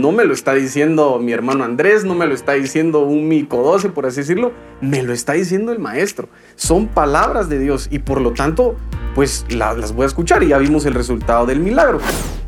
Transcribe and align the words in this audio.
no 0.00 0.12
me 0.12 0.24
lo 0.24 0.32
está 0.32 0.54
diciendo 0.54 1.18
mi 1.18 1.32
hermano 1.32 1.64
Andrés, 1.64 2.04
no 2.04 2.14
me 2.14 2.26
lo 2.26 2.34
está 2.34 2.52
diciendo 2.52 3.00
un 3.00 3.28
mico 3.28 3.62
12, 3.62 3.90
por 3.90 4.06
así 4.06 4.20
decirlo, 4.20 4.52
me 4.80 5.02
lo 5.02 5.12
está 5.12 5.34
diciendo 5.34 5.72
el 5.72 5.78
maestro. 5.78 6.28
Son 6.56 6.88
palabras 6.88 7.48
de 7.48 7.58
Dios 7.58 7.88
y 7.90 7.98
por 7.98 8.20
lo 8.20 8.32
tanto, 8.32 8.76
pues 9.14 9.44
las 9.50 9.92
voy 9.92 10.04
a 10.04 10.06
escuchar 10.06 10.42
y 10.42 10.48
ya 10.48 10.58
vimos 10.58 10.86
el 10.86 10.94
resultado 10.94 11.46
del 11.46 11.60
milagro. 11.60 12.00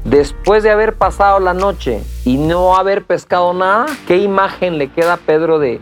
Después 0.05 0.63
de 0.63 0.71
haber 0.71 0.95
pasado 0.95 1.41
la 1.41 1.55
noche 1.55 2.03
y 2.25 2.37
no 2.37 2.77
haber 2.77 3.05
pescado 3.05 3.55
nada, 3.55 3.87
¿qué 4.07 4.19
imagen 4.19 4.79
le 4.79 4.91
queda 4.91 5.15
a 5.15 5.17
Pedro 5.17 5.59
de 5.59 5.81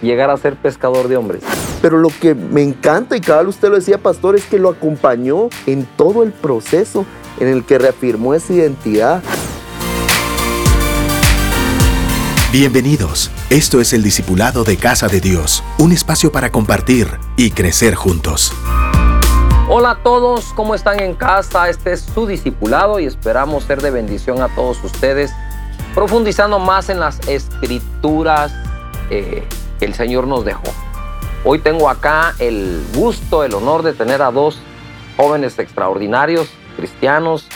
llegar 0.00 0.30
a 0.30 0.36
ser 0.36 0.56
pescador 0.56 1.08
de 1.08 1.16
hombres? 1.16 1.42
Pero 1.82 1.98
lo 1.98 2.08
que 2.08 2.34
me 2.34 2.62
encanta, 2.62 3.16
y 3.16 3.20
cada 3.20 3.42
usted 3.42 3.68
lo 3.68 3.76
decía, 3.76 3.98
pastor, 3.98 4.36
es 4.36 4.46
que 4.46 4.58
lo 4.58 4.70
acompañó 4.70 5.48
en 5.66 5.86
todo 5.96 6.22
el 6.22 6.32
proceso 6.32 7.04
en 7.38 7.48
el 7.48 7.64
que 7.64 7.78
reafirmó 7.78 8.34
esa 8.34 8.52
identidad. 8.52 9.22
Bienvenidos. 12.50 13.30
Esto 13.50 13.78
es 13.78 13.92
el 13.92 14.02
Discipulado 14.02 14.64
de 14.64 14.78
Casa 14.78 15.06
de 15.06 15.20
Dios, 15.20 15.62
un 15.78 15.92
espacio 15.92 16.32
para 16.32 16.50
compartir 16.50 17.06
y 17.36 17.50
crecer 17.50 17.94
juntos. 17.94 18.54
Hola 19.68 19.90
a 19.90 20.02
todos, 20.02 20.46
¿cómo 20.54 20.74
están 20.74 20.98
en 21.00 21.14
casa? 21.14 21.68
Este 21.68 21.92
es 21.92 22.00
su 22.00 22.26
discipulado 22.26 23.00
y 23.00 23.04
esperamos 23.04 23.64
ser 23.64 23.82
de 23.82 23.90
bendición 23.90 24.40
a 24.40 24.48
todos 24.54 24.82
ustedes, 24.82 25.30
profundizando 25.94 26.58
más 26.58 26.88
en 26.88 27.00
las 27.00 27.20
escrituras 27.28 28.50
eh, 29.10 29.46
que 29.78 29.84
el 29.84 29.92
Señor 29.92 30.26
nos 30.26 30.46
dejó. 30.46 30.72
Hoy 31.44 31.58
tengo 31.58 31.90
acá 31.90 32.34
el 32.38 32.82
gusto, 32.94 33.44
el 33.44 33.52
honor 33.52 33.82
de 33.82 33.92
tener 33.92 34.22
a 34.22 34.30
dos 34.30 34.58
jóvenes 35.18 35.58
extraordinarios, 35.58 36.48
cristianos, 36.78 37.46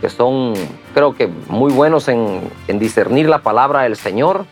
que 0.00 0.08
son, 0.08 0.54
creo 0.94 1.14
que, 1.14 1.28
muy 1.48 1.72
buenos 1.72 2.08
en, 2.08 2.40
en 2.68 2.78
discernir 2.78 3.28
la 3.28 3.42
palabra 3.42 3.82
del 3.82 3.96
Señor 3.96 4.46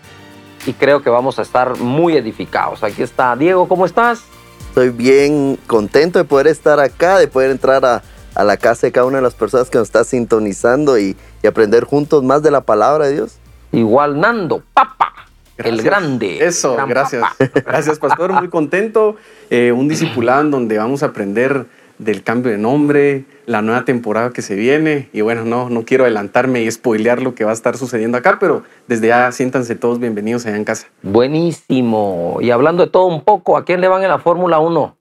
y 0.66 0.72
creo 0.72 1.02
que 1.02 1.10
vamos 1.10 1.38
a 1.38 1.42
estar 1.42 1.78
muy 1.78 2.16
edificados. 2.16 2.82
Aquí 2.82 3.02
está 3.02 3.36
Diego, 3.36 3.68
¿cómo 3.68 3.86
estás? 3.86 4.24
Estoy 4.68 4.90
bien 4.90 5.58
contento 5.66 6.18
de 6.18 6.24
poder 6.24 6.48
estar 6.48 6.80
acá, 6.80 7.18
de 7.18 7.28
poder 7.28 7.50
entrar 7.50 7.84
a, 7.84 8.02
a 8.34 8.44
la 8.44 8.56
casa 8.56 8.86
de 8.86 8.92
cada 8.92 9.06
una 9.06 9.16
de 9.18 9.22
las 9.22 9.34
personas 9.34 9.70
que 9.70 9.78
nos 9.78 9.88
está 9.88 10.04
sintonizando 10.04 10.98
y, 10.98 11.16
y 11.42 11.46
aprender 11.46 11.84
juntos 11.84 12.22
más 12.22 12.42
de 12.42 12.50
la 12.50 12.60
palabra 12.60 13.06
de 13.06 13.14
Dios. 13.14 13.38
Igual 13.72 14.20
Nando, 14.20 14.62
papa. 14.74 15.12
El 15.56 15.82
grande. 15.82 16.44
Eso, 16.44 16.76
gracias. 16.86 17.24
Gracias, 17.64 17.98
pastor. 17.98 18.30
Muy 18.32 18.48
contento. 18.50 19.16
Eh, 19.48 19.72
un 19.72 19.88
discipulado 19.88 20.42
en 20.42 20.50
donde 20.50 20.76
vamos 20.76 21.02
a 21.02 21.06
aprender 21.06 21.66
del 21.98 22.22
cambio 22.22 22.52
de 22.52 22.58
nombre, 22.58 23.24
la 23.46 23.62
nueva 23.62 23.84
temporada 23.84 24.30
que 24.30 24.42
se 24.42 24.54
viene. 24.54 25.08
Y 25.12 25.20
bueno, 25.22 25.44
no, 25.44 25.70
no 25.70 25.84
quiero 25.84 26.04
adelantarme 26.04 26.62
y 26.62 26.70
spoilear 26.70 27.22
lo 27.22 27.34
que 27.34 27.44
va 27.44 27.50
a 27.50 27.54
estar 27.54 27.76
sucediendo 27.76 28.18
acá, 28.18 28.38
pero 28.38 28.62
desde 28.86 29.08
ya 29.08 29.30
siéntanse 29.32 29.74
todos 29.76 29.98
bienvenidos 29.98 30.46
allá 30.46 30.56
en 30.56 30.64
casa. 30.64 30.86
Buenísimo. 31.02 32.38
Y 32.40 32.50
hablando 32.50 32.84
de 32.84 32.90
todo 32.90 33.06
un 33.06 33.22
poco, 33.22 33.56
¿a 33.56 33.64
quién 33.64 33.80
le 33.80 33.88
van 33.88 34.02
en 34.02 34.08
la 34.08 34.18
Fórmula 34.18 34.58
1? 34.58 34.96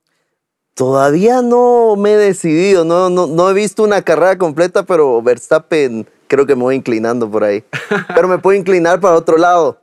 Todavía 0.73 1.41
no 1.41 1.95
me 1.95 2.13
he 2.13 2.17
decidido, 2.17 2.83
no, 2.83 3.09
no, 3.09 3.27
no 3.27 3.49
he 3.49 3.53
visto 3.53 3.81
una 3.83 4.01
carrera 4.01 4.38
completa, 4.38 4.83
pero 4.83 5.21
Verstappen 5.21 6.05
creo 6.27 6.45
que 6.45 6.55
me 6.55 6.63
voy 6.63 6.75
inclinando 6.75 7.29
por 7.31 7.43
ahí. 7.45 7.63
Pero 8.16 8.27
me 8.27 8.39
puedo 8.39 8.57
inclinar 8.57 8.99
para 8.99 9.16
otro 9.16 9.38
lado. 9.38 9.77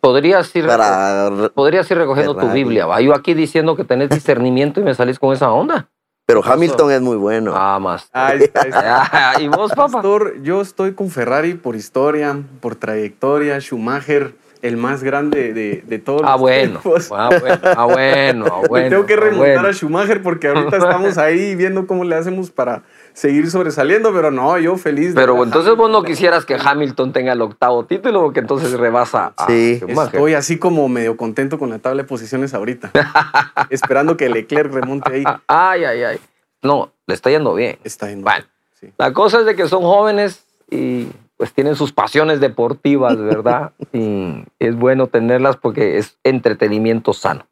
Podrías 0.00 0.54
ir, 0.54 0.66
Para- 0.66 1.50
podrías 1.54 1.90
ir 1.90 1.96
recogiendo 1.98 2.36
tu. 2.36 2.48
Biblia. 2.50 2.86
¿va? 2.86 3.00
Yo 3.00 3.12
aquí 3.12 3.34
diciendo 3.34 3.74
que 3.74 3.82
tenés 3.82 4.10
discernimiento 4.10 4.78
y 4.80 4.84
me 4.84 4.94
salís 4.94 5.18
con 5.18 5.32
esa 5.32 5.50
onda. 5.50 5.88
Pero 6.26 6.44
Hamilton 6.44 6.90
es 6.90 7.00
muy 7.00 7.16
bueno. 7.16 7.52
Ah, 7.54 7.78
más. 7.78 8.08
Ahí 8.12 8.42
está, 8.42 8.62
ahí 8.62 8.68
está. 8.70 9.34
¿Y 9.40 9.46
vos, 9.46 9.70
papá? 9.70 9.92
Pastor, 9.92 10.42
yo 10.42 10.60
estoy 10.60 10.92
con 10.92 11.08
Ferrari 11.08 11.54
por 11.54 11.76
historia, 11.76 12.36
por 12.60 12.74
trayectoria, 12.74 13.60
Schumacher, 13.60 14.34
el 14.62 14.76
más 14.76 15.02
grande 15.02 15.52
de, 15.52 15.82
de 15.86 15.98
todos 15.98 16.22
Ah, 16.24 16.32
los 16.32 16.40
bueno. 16.40 16.80
tiempos. 16.80 17.08
Ah, 17.12 17.30
bueno. 17.40 17.58
Ah, 17.76 17.84
bueno. 17.84 18.46
ah, 18.50 18.60
Me 18.72 18.88
tengo 18.90 19.06
que 19.06 19.14
ah, 19.14 19.16
remontar 19.18 19.54
bueno. 19.54 19.68
a 19.68 19.72
Schumacher 19.72 20.22
porque 20.22 20.48
ahorita 20.48 20.76
estamos 20.76 21.18
ahí 21.18 21.54
viendo 21.54 21.86
cómo 21.86 22.04
le 22.04 22.14
hacemos 22.16 22.50
para 22.50 22.82
seguir 23.12 23.50
sobresaliendo, 23.50 24.12
pero 24.12 24.30
no, 24.30 24.58
yo 24.58 24.76
feliz. 24.76 25.14
de 25.14 25.20
Pero 25.20 25.42
entonces 25.42 25.74
vos 25.76 25.90
no 25.90 26.02
quisieras 26.02 26.44
que 26.44 26.56
Hamilton 26.62 27.12
tenga 27.12 27.32
el 27.32 27.40
octavo 27.42 27.84
título 27.86 28.22
porque 28.22 28.40
entonces 28.40 28.72
rebasa 28.72 29.32
a 29.36 29.46
Sí. 29.46 29.76
Schumacher. 29.78 30.14
Estoy 30.16 30.34
así 30.34 30.58
como 30.58 30.88
medio 30.88 31.16
contento 31.16 31.58
con 31.58 31.70
la 31.70 31.78
tabla 31.78 32.02
de 32.02 32.08
posiciones 32.08 32.52
ahorita, 32.54 32.90
esperando 33.70 34.16
que 34.16 34.28
Leclerc 34.28 34.72
remonte 34.72 35.12
ahí. 35.12 35.24
Ay, 35.46 35.84
ay, 35.84 36.02
ay. 36.02 36.20
No, 36.62 36.92
le 37.06 37.14
está 37.14 37.30
yendo 37.30 37.54
bien. 37.54 37.78
Está 37.84 38.10
en 38.10 38.22
Bueno, 38.22 38.44
sí. 38.80 38.88
la 38.98 39.12
cosa 39.12 39.40
es 39.40 39.46
de 39.46 39.54
que 39.54 39.68
son 39.68 39.82
jóvenes 39.82 40.44
y 40.70 41.06
pues 41.36 41.52
tienen 41.52 41.76
sus 41.76 41.92
pasiones 41.92 42.40
deportivas, 42.40 43.16
¿verdad? 43.16 43.72
y 43.92 44.44
es 44.58 44.76
bueno 44.76 45.06
tenerlas 45.06 45.56
porque 45.56 45.98
es 45.98 46.18
entretenimiento 46.24 47.12
sano. 47.12 47.46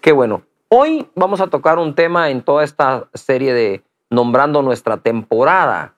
Qué 0.00 0.12
bueno. 0.12 0.42
Hoy 0.68 1.06
vamos 1.14 1.40
a 1.40 1.48
tocar 1.48 1.78
un 1.78 1.94
tema 1.94 2.30
en 2.30 2.42
toda 2.42 2.64
esta 2.64 3.08
serie 3.14 3.52
de 3.52 3.82
Nombrando 4.10 4.62
nuestra 4.62 4.98
temporada, 4.98 5.94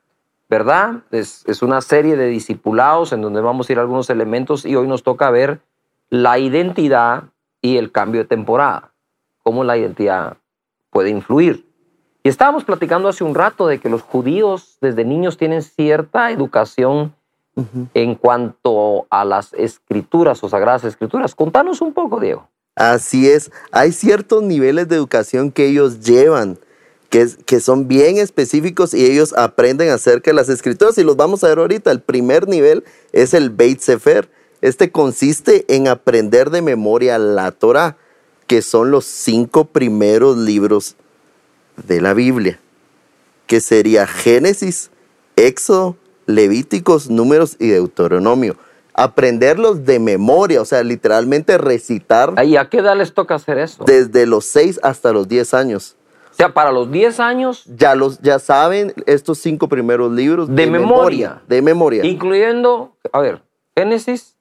¿verdad? 0.48 1.02
Es, 1.10 1.44
es 1.46 1.62
una 1.62 1.80
serie 1.82 2.16
de 2.16 2.28
discipulados 2.28 3.12
en 3.12 3.20
donde 3.20 3.40
vamos 3.42 3.68
a 3.68 3.72
ir 3.72 3.78
a 3.78 3.82
algunos 3.82 4.08
elementos 4.08 4.64
y 4.64 4.74
hoy 4.74 4.88
nos 4.88 5.02
toca 5.02 5.30
ver 5.30 5.60
la 6.08 6.38
identidad 6.38 7.24
y 7.60 7.76
el 7.76 7.92
cambio 7.92 8.22
de 8.22 8.28
temporada, 8.28 8.92
cómo 9.42 9.64
la 9.64 9.76
identidad 9.76 10.38
puede 10.90 11.10
influir. 11.10 11.65
Y 12.26 12.28
estábamos 12.28 12.64
platicando 12.64 13.08
hace 13.08 13.22
un 13.22 13.36
rato 13.36 13.68
de 13.68 13.78
que 13.78 13.88
los 13.88 14.02
judíos 14.02 14.78
desde 14.80 15.04
niños 15.04 15.36
tienen 15.36 15.62
cierta 15.62 16.32
educación 16.32 17.14
en 17.94 18.16
cuanto 18.16 19.06
a 19.10 19.24
las 19.24 19.52
escrituras 19.52 20.42
o 20.42 20.48
sagradas 20.48 20.82
escrituras. 20.82 21.36
Contanos 21.36 21.80
un 21.80 21.94
poco, 21.94 22.18
Diego. 22.18 22.48
Así 22.74 23.28
es, 23.28 23.52
hay 23.70 23.92
ciertos 23.92 24.42
niveles 24.42 24.88
de 24.88 24.96
educación 24.96 25.52
que 25.52 25.68
ellos 25.68 26.00
llevan, 26.00 26.58
que, 27.10 27.28
que 27.46 27.60
son 27.60 27.86
bien 27.86 28.18
específicos 28.18 28.92
y 28.92 29.06
ellos 29.06 29.32
aprenden 29.38 29.90
acerca 29.90 30.32
de 30.32 30.34
las 30.34 30.48
escrituras 30.48 30.98
y 30.98 31.04
los 31.04 31.16
vamos 31.16 31.44
a 31.44 31.46
ver 31.46 31.58
ahorita. 31.60 31.92
El 31.92 32.00
primer 32.00 32.48
nivel 32.48 32.82
es 33.12 33.34
el 33.34 33.50
Beit 33.50 33.78
Sefer. 33.78 34.28
Este 34.62 34.90
consiste 34.90 35.64
en 35.68 35.86
aprender 35.86 36.50
de 36.50 36.60
memoria 36.60 37.18
la 37.18 37.52
Torah, 37.52 37.96
que 38.48 38.62
son 38.62 38.90
los 38.90 39.04
cinco 39.04 39.66
primeros 39.66 40.36
libros 40.36 40.96
de 41.86 42.00
la 42.00 42.14
Biblia, 42.14 42.58
que 43.46 43.60
sería 43.60 44.06
Génesis, 44.06 44.90
Éxodo, 45.36 45.96
Levíticos, 46.26 47.08
Números 47.10 47.56
y 47.58 47.68
Deuteronomio. 47.68 48.56
Aprenderlos 48.94 49.84
de 49.84 49.98
memoria, 49.98 50.62
o 50.62 50.64
sea, 50.64 50.82
literalmente 50.82 51.58
recitar 51.58 52.32
¿Y 52.44 52.56
a 52.56 52.68
qué 52.70 52.78
edad 52.78 52.96
les 52.96 53.12
toca 53.12 53.34
hacer 53.34 53.58
eso? 53.58 53.84
desde 53.84 54.24
los 54.24 54.46
6 54.46 54.80
hasta 54.82 55.12
los 55.12 55.28
10 55.28 55.52
años. 55.54 55.96
O 56.32 56.34
sea, 56.36 56.52
para 56.54 56.72
los 56.72 56.90
10 56.90 57.20
años, 57.20 57.64
Ya 57.76 57.94
los 57.94 58.18
ya 58.20 58.38
saben 58.38 58.94
estos 59.06 59.38
cinco 59.38 59.68
primeros 59.68 60.12
libros 60.12 60.48
De 60.54 60.66
memoria. 60.66 61.42
de 61.46 61.60
memoria. 61.62 62.04
incluyendo, 62.06 62.96
a 63.12 63.20
ver, 63.20 63.42
Génesis, 63.76 64.34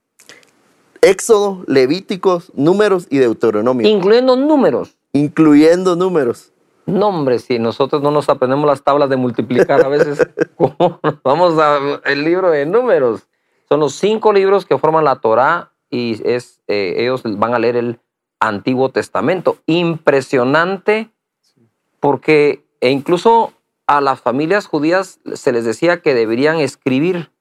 Éxodo, 1.01 1.63
Levíticos, 1.67 2.51
Números 2.55 3.07
y 3.09 3.17
Deuteronomio, 3.19 3.87
incluyendo 3.87 4.35
números. 4.37 4.95
incluyendo 5.13 5.95
números. 5.95 6.51
No, 6.85 7.07
hombre, 7.07 7.39
si 7.39 7.57
nosotros 7.57 8.01
no 8.01 8.11
nos 8.11 8.29
aprendemos 8.29 8.65
las 8.65 8.83
tablas 8.83 9.09
de 9.09 9.17
multiplicar 9.17 9.83
a 9.83 9.87
veces, 9.87 10.27
¿cómo 10.55 10.99
vamos 11.23 11.57
al 11.59 12.23
libro 12.23 12.51
de 12.51 12.65
números? 12.65 13.27
Son 13.67 13.79
los 13.79 13.93
cinco 13.95 14.31
libros 14.31 14.65
que 14.65 14.77
forman 14.77 15.03
la 15.03 15.15
Torá 15.15 15.71
y 15.89 16.21
es, 16.23 16.61
eh, 16.67 16.95
ellos 16.97 17.23
van 17.23 17.55
a 17.55 17.59
leer 17.59 17.75
el 17.75 17.99
Antiguo 18.39 18.89
Testamento. 18.89 19.57
Impresionante 19.65 21.09
porque 21.99 22.63
e 22.81 22.91
incluso 22.91 23.53
a 23.87 23.99
las 23.99 24.21
familias 24.21 24.67
judías 24.67 25.19
se 25.33 25.51
les 25.51 25.65
decía 25.65 26.01
que 26.01 26.13
deberían 26.13 26.57
escribir 26.57 27.31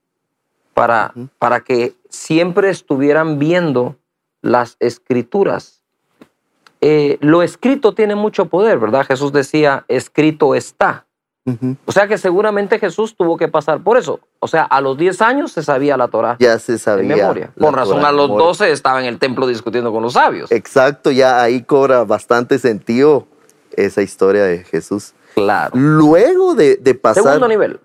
para, 0.72 1.12
para 1.38 1.60
que 1.60 1.94
siempre 2.08 2.70
estuvieran 2.70 3.38
viendo 3.38 3.96
las 4.40 4.76
escrituras. 4.80 5.83
Eh, 6.86 7.16
lo 7.22 7.42
escrito 7.42 7.94
tiene 7.94 8.14
mucho 8.14 8.44
poder, 8.46 8.78
¿verdad? 8.78 9.06
Jesús 9.06 9.32
decía, 9.32 9.84
escrito 9.88 10.54
está. 10.54 11.06
O 11.86 11.92
sea 11.92 12.06
que 12.08 12.16
seguramente 12.18 12.78
Jesús 12.78 13.14
tuvo 13.16 13.36
que 13.38 13.48
pasar 13.48 13.82
por 13.82 13.96
eso. 13.98 14.20
O 14.38 14.48
sea, 14.48 14.62
a 14.64 14.80
los 14.80 14.96
10 14.98 15.20
años 15.22 15.52
se 15.52 15.62
sabía 15.62 15.96
la 15.98 16.08
Torah 16.08 16.36
Ya 16.40 16.58
se 16.58 16.72
de 16.72 16.78
sabía. 16.78 17.16
memoria. 17.16 17.52
la 17.54 17.66
Con 17.66 17.74
razón, 17.74 17.96
Torah 17.96 18.08
a 18.08 18.12
los 18.12 18.28
memoria. 18.28 18.46
12 18.48 18.72
estaba 18.72 19.00
en 19.00 19.06
el 19.06 19.18
templo 19.18 19.46
discutiendo 19.46 19.92
con 19.92 20.02
los 20.02 20.14
sabios. 20.14 20.50
Exacto, 20.52 21.10
ya 21.10 21.42
ahí 21.42 21.62
cobra 21.62 22.04
bastante 22.04 22.58
sentido 22.58 23.26
esa 23.76 24.00
historia 24.02 24.44
de 24.44 24.64
Jesús. 24.64 25.12
Claro. 25.34 25.72
Luego 25.74 26.54
de, 26.54 26.76
de 26.76 26.94
pasar, 26.94 27.24
Segundo 27.24 27.48
nivel. 27.48 27.80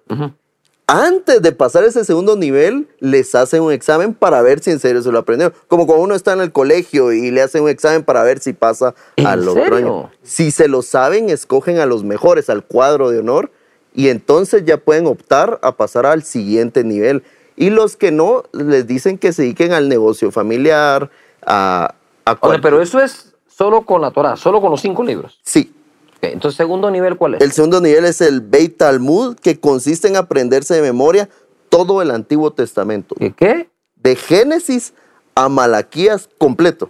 Antes 0.90 1.42
de 1.42 1.52
pasar 1.52 1.84
ese 1.84 2.04
segundo 2.04 2.36
nivel, 2.36 2.88
les 3.00 3.36
hacen 3.36 3.62
un 3.62 3.72
examen 3.72 4.14
para 4.14 4.42
ver 4.42 4.60
si 4.60 4.72
en 4.72 4.80
serio 4.80 5.02
se 5.02 5.12
lo 5.12 5.20
aprendieron. 5.20 5.54
Como 5.68 5.86
cuando 5.86 6.04
uno 6.04 6.16
está 6.16 6.34
en 6.34 6.42
el 6.42 6.52
colegio 6.52 7.12
y 7.12 7.32
le 7.32 7.42
hacen 7.42 7.64
un 7.64 7.70
examen 7.70 8.04
para 8.04 8.24
ver 8.24 8.40
si 8.40 8.54
pasa 8.54 8.96
¿En 9.16 9.28
al 9.28 9.48
otro 9.48 9.64
serio? 9.64 9.76
año. 9.78 10.12
Si 10.24 10.52
se 10.52 10.68
lo 10.68 10.82
saben, 10.82 11.30
escogen 11.30 11.80
a 11.80 11.86
los 11.86 12.04
mejores, 12.04 12.50
al 12.50 12.64
cuadro 12.64 13.10
de 13.12 13.20
honor, 13.20 13.52
y 13.94 14.10
entonces 14.10 14.66
ya 14.66 14.78
pueden 14.78 15.08
optar 15.08 15.60
a 15.62 15.76
pasar 15.76 16.06
al 16.06 16.24
siguiente 16.24 16.84
nivel. 16.84 17.24
Y 17.56 17.70
los 17.72 17.96
que 17.98 18.12
no, 18.12 18.44
les 18.54 18.88
dicen 18.88 19.18
que 19.18 19.34
se 19.34 19.42
dediquen 19.44 19.74
al 19.74 19.90
negocio 19.90 20.32
familiar, 20.32 21.10
a, 21.46 21.94
a 22.26 22.32
O 22.32 22.36
sea, 22.36 22.40
cual- 22.40 22.62
pero 22.62 22.82
eso 22.82 23.00
es 23.02 23.34
solo 23.48 23.82
con 23.86 24.02
la 24.02 24.12
Torah, 24.12 24.38
solo 24.38 24.62
con 24.62 24.72
los 24.72 24.82
cinco 24.82 25.04
libros. 25.04 25.40
Sí. 25.44 25.74
Entonces, 26.22 26.58
segundo 26.58 26.92
nivel, 26.92 27.18
¿cuál 27.18 27.36
es? 27.36 27.42
El 27.42 27.52
segundo 27.52 27.80
nivel 27.82 28.06
es 28.06 28.22
el 28.22 28.42
Beit 28.42 28.78
Talmud, 28.78 29.38
que 29.38 29.60
consiste 29.60 30.08
en 30.08 30.18
aprenderse 30.18 30.76
de 30.76 30.82
memoria 30.82 31.30
todo 31.70 32.02
el 32.02 32.12
Antiguo 32.12 32.52
Testamento. 32.52 33.16
¿Qué? 33.16 33.34
qué? 33.34 33.70
De 33.96 34.16
Génesis 34.16 34.94
a 35.36 35.50
Malaquías 35.50 36.30
completo. 36.38 36.90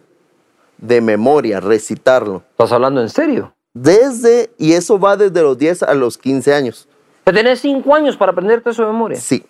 De 0.78 1.02
memoria, 1.02 1.60
recitarlo. 1.60 2.44
¿Estás 2.52 2.72
hablando 2.72 3.02
en 3.02 3.10
serio? 3.10 3.54
Desde, 3.74 4.52
y 4.58 4.74
eso 4.74 5.00
va 5.00 5.18
desde 5.18 5.42
los 5.42 5.58
10 5.58 5.84
a 5.84 5.94
los 5.94 6.18
15 6.18 6.54
años. 6.54 6.88
Te 7.26 7.34
tenés 7.34 7.60
cinco 7.60 7.94
años 7.94 8.18
para 8.18 8.32
aprenderte 8.32 8.72
eso 8.72 8.82
de 8.84 8.88
memoria. 8.88 9.20
Sí, 9.20 9.46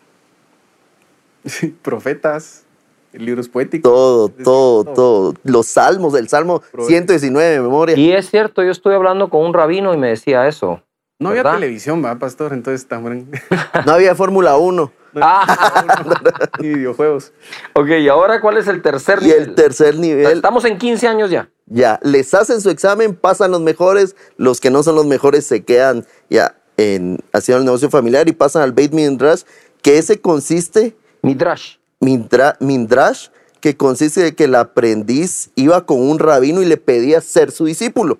Profetas, 1.82 2.64
libros 3.14 3.50
poéticos. 3.50 3.90
todo, 3.92 4.30
todo, 4.30 4.84
todo. 4.84 4.94
todo. 4.94 5.34
Los 5.44 5.68
salmos, 5.68 6.14
el 6.16 6.28
Salmo 6.30 6.62
Pro- 6.72 6.86
119 6.86 7.50
de 7.50 7.60
memoria. 7.62 7.98
Y 7.98 8.12
es 8.12 8.30
cierto, 8.30 8.64
yo 8.64 8.72
estuve 8.72 8.96
hablando 8.96 9.30
con 9.30 9.46
un 9.46 9.54
rabino 9.54 9.94
y 9.94 9.98
me 9.98 10.10
decía 10.10 10.48
eso. 10.48 10.82
No 11.22 11.30
había 11.30 11.44
televisión, 11.44 12.04
¿va, 12.04 12.18
pastor? 12.18 12.54
Entonces 12.54 12.88
también. 12.88 13.30
No 13.86 13.92
había 13.94 14.16
Fórmula 14.16 14.58
1. 14.58 14.92
Ah, 15.22 16.46
y 16.60 16.68
videojuegos. 16.68 17.34
ok, 17.74 17.88
y 18.00 18.08
ahora, 18.10 18.40
¿cuál 18.42 18.58
es 18.58 18.68
el 18.68 18.84
tercer 18.84 19.18
Y 19.22 19.26
nivel? 19.26 19.42
el 19.42 19.56
tercer 19.56 19.98
nivel, 19.98 20.34
Estamos 20.38 20.66
en 20.66 20.78
15 20.78 21.08
años 21.08 21.32
ya. 21.32 21.50
ya, 21.66 22.00
les 22.04 22.32
hacen 22.36 22.62
su 22.62 22.70
examen, 22.70 23.16
pasan 23.16 23.50
los 23.50 23.60
mejores, 23.60 24.16
los 24.38 24.62
que 24.62 24.70
no 24.70 24.84
son 24.84 24.94
los 24.96 25.08
mejores 25.08 25.48
se 25.48 25.64
quedan 25.66 26.06
ya 26.30 26.56
en, 26.78 27.18
haciendo 27.34 27.58
el 27.62 27.66
negocio 27.66 27.90
familiar 27.90 28.30
y 28.30 28.34
pasan 28.34 28.62
al 28.62 28.72
Beit 28.72 28.94
Midrash, 28.94 29.42
que 29.82 29.98
ese 29.98 30.22
consiste, 30.22 30.96
Midrash. 31.24 31.78
Mindra- 32.00 32.56
Midrash, 32.60 33.28
que 33.60 33.76
consiste 33.76 34.22
de 34.22 34.34
que 34.36 34.46
el 34.46 34.56
aprendiz 34.56 35.50
iba 35.56 35.86
con 35.86 36.00
un 36.00 36.20
rabino 36.20 36.62
y 36.62 36.66
le 36.66 36.78
pedía 36.78 37.20
ser 37.22 37.52
su 37.52 37.66
discípulo. 37.66 38.20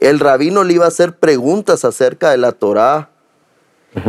El 0.00 0.20
rabino 0.20 0.64
le 0.64 0.74
iba 0.74 0.84
a 0.84 0.88
hacer 0.88 1.16
preguntas 1.16 1.84
acerca 1.84 2.30
de 2.30 2.36
la 2.36 2.52
Torá. 2.52 3.10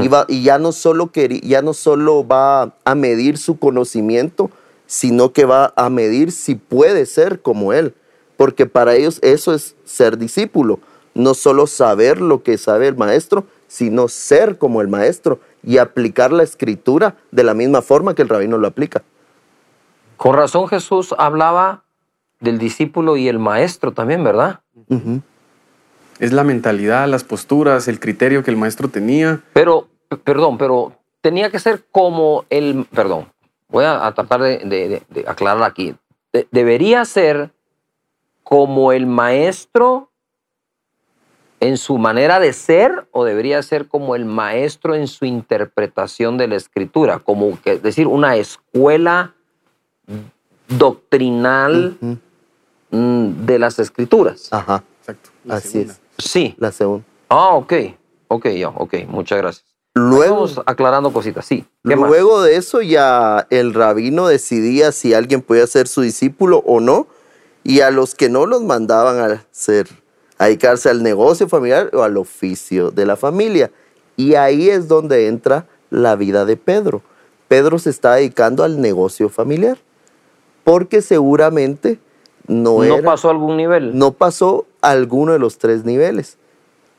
Iba- 0.02 0.26
y 0.28 0.44
ya 0.44 0.58
no, 0.58 0.72
solo 0.72 1.12
ya 1.14 1.62
no 1.62 1.74
solo 1.74 2.28
va 2.28 2.74
a 2.84 2.96
medir 2.96 3.38
su 3.38 3.60
conocimiento, 3.60 4.50
sino 4.88 5.32
que 5.32 5.46
va 5.46 5.74
a 5.76 5.90
medir 5.90 6.32
si 6.32 6.56
puede 6.56 7.06
ser 7.06 7.42
como 7.42 7.72
él. 7.72 7.94
Porque 8.36 8.66
para 8.66 8.96
ellos 8.96 9.20
eso 9.22 9.54
es 9.54 9.76
ser 9.86 10.18
discípulo. 10.18 10.80
No 11.14 11.34
solo 11.34 11.66
saber 11.68 12.20
lo 12.20 12.44
que 12.44 12.58
sabe 12.58 12.88
el 12.88 12.98
maestro, 12.98 13.46
sino 13.68 14.10
ser 14.10 14.58
como 14.58 14.82
el 14.82 14.88
maestro 14.90 15.40
y 15.66 15.78
aplicar 15.80 16.32
la 16.32 16.44
escritura 16.44 17.16
de 17.32 17.44
la 17.44 17.54
misma 17.54 17.82
forma 17.82 18.14
que 18.16 18.22
el 18.22 18.30
rabino 18.30 18.58
lo 18.58 18.68
aplica. 18.68 19.04
Con 20.18 20.36
razón 20.36 20.68
Jesús 20.68 21.14
hablaba 21.18 21.84
del 22.40 22.58
discípulo 22.58 23.18
y 23.18 23.28
el 23.28 23.40
maestro 23.40 23.92
también, 23.92 24.24
¿verdad? 24.24 24.62
Es 26.20 26.32
la 26.32 26.44
mentalidad, 26.44 27.08
las 27.08 27.24
posturas, 27.24 27.88
el 27.88 28.00
criterio 28.00 28.44
que 28.44 28.52
el 28.52 28.58
maestro 28.58 28.88
tenía. 28.88 29.42
Pero, 29.54 29.88
perdón, 30.24 30.58
pero 30.58 30.94
tenía 31.22 31.50
que 31.50 31.60
ser 31.60 31.84
como 31.92 32.46
el, 32.50 32.86
perdón, 32.94 33.28
voy 33.68 33.84
a, 33.86 34.06
a 34.06 34.14
tratar 34.14 34.42
de, 34.42 34.60
de- 34.60 34.88
de- 34.90 35.04
de 35.10 35.26
aclarar 35.28 35.64
aquí. 35.64 35.96
De- 36.32 36.48
debería 36.52 37.04
ser 37.04 37.52
como 38.44 38.92
el 38.94 39.08
maestro 39.08 40.12
en 41.68 41.78
su 41.78 41.98
manera 41.98 42.40
de 42.40 42.54
ser 42.54 43.08
o 43.12 43.26
debería 43.26 43.62
ser 43.64 43.88
como 43.88 44.16
el 44.16 44.26
maestro 44.26 44.94
en 44.94 45.08
su 45.08 45.26
interpretación 45.26 46.38
de 46.38 46.48
la 46.48 46.56
escritura, 46.56 47.20
como 47.20 47.60
que 47.62 47.74
es 47.74 47.82
decir, 47.84 48.08
una 48.08 48.36
escuela 48.36 49.34
doctrinal 50.68 51.98
mm, 52.92 53.46
de 53.46 53.60
las 53.60 53.80
escrituras. 53.80 54.50
Ajá, 54.52 54.84
Exacto. 55.00 55.30
la 55.44 55.56
así 55.56 55.70
segunda. 55.70 55.94
es. 55.94 56.26
Sí. 56.26 56.56
La 56.58 56.72
segunda. 56.72 57.06
Ah, 57.30 57.56
ok. 57.56 57.74
Ok, 58.28 58.48
ya, 58.50 58.70
ok. 58.70 58.94
Muchas 59.08 59.38
gracias. 59.40 59.66
Luego, 59.96 60.36
Vamos 60.36 60.62
aclarando 60.66 61.14
cositas, 61.14 61.46
sí. 61.46 61.66
¿Qué 61.88 61.96
más? 61.96 62.10
Luego 62.10 62.42
de 62.42 62.58
eso 62.58 62.82
ya 62.82 63.48
el 63.50 63.74
rabino 63.74 64.28
decidía 64.28 64.92
si 64.92 65.14
alguien 65.14 65.42
podía 65.42 65.66
ser 65.68 65.88
su 65.88 66.02
discípulo 66.02 66.62
o 66.66 66.82
no, 66.82 67.08
y 67.64 67.80
a 67.80 67.92
los 67.92 68.14
que 68.14 68.30
no 68.30 68.46
los 68.46 68.62
mandaban 68.62 69.20
a 69.20 69.46
ser, 69.52 69.88
a 70.38 70.46
dedicarse 70.46 70.90
al 70.90 71.04
negocio 71.04 71.48
familiar 71.48 71.90
o 71.94 72.04
al 72.04 72.18
oficio 72.18 72.92
de 72.92 73.06
la 73.06 73.16
familia. 73.16 73.72
Y 74.18 74.36
ahí 74.36 74.70
es 74.70 74.88
donde 74.88 75.28
entra 75.28 75.68
la 75.90 76.16
vida 76.16 76.46
de 76.46 76.58
Pedro. 76.58 77.02
Pedro 77.48 77.80
se 77.80 77.90
está 77.90 78.16
dedicando 78.16 78.64
al 78.64 78.82
negocio 78.82 79.30
familiar, 79.30 79.78
porque 80.64 81.02
seguramente 81.02 82.00
no, 82.48 82.84
¿No 82.84 82.84
era, 82.84 83.04
pasó 83.04 83.30
algún 83.30 83.58
nivel? 83.58 83.98
no 83.98 84.12
pasó 84.12 84.66
alguno 84.82 85.34
de 85.34 85.40
los 85.40 85.58
tres 85.58 85.86
niveles. 85.86 86.38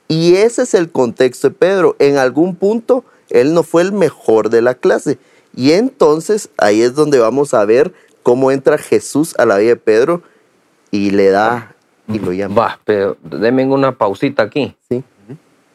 Y 0.08 0.36
ese 0.36 0.62
es 0.62 0.74
el 0.74 0.90
contexto 0.90 1.48
de 1.48 1.54
Pedro. 1.54 1.96
En 1.98 2.16
algún 2.16 2.54
punto, 2.54 3.04
él 3.28 3.54
no 3.54 3.62
fue 3.62 3.82
el 3.82 3.92
mejor 3.92 4.50
de 4.50 4.62
la 4.62 4.74
clase. 4.74 5.18
Y 5.54 5.72
entonces 5.72 6.48
ahí 6.58 6.82
es 6.82 6.94
donde 6.94 7.18
vamos 7.18 7.54
a 7.54 7.64
ver 7.64 7.92
cómo 8.22 8.50
entra 8.50 8.78
Jesús 8.78 9.34
a 9.38 9.46
la 9.46 9.56
vida 9.56 9.70
de 9.70 9.76
Pedro 9.76 10.22
y 10.90 11.10
le 11.10 11.30
da 11.30 11.75
y 12.08 12.18
lo 12.18 12.32
llama. 12.32 12.54
Va, 12.54 12.78
pero 12.84 13.16
denme 13.22 13.64
una 13.66 13.92
pausita 13.92 14.44
aquí. 14.44 14.76
¿sí? 14.88 15.02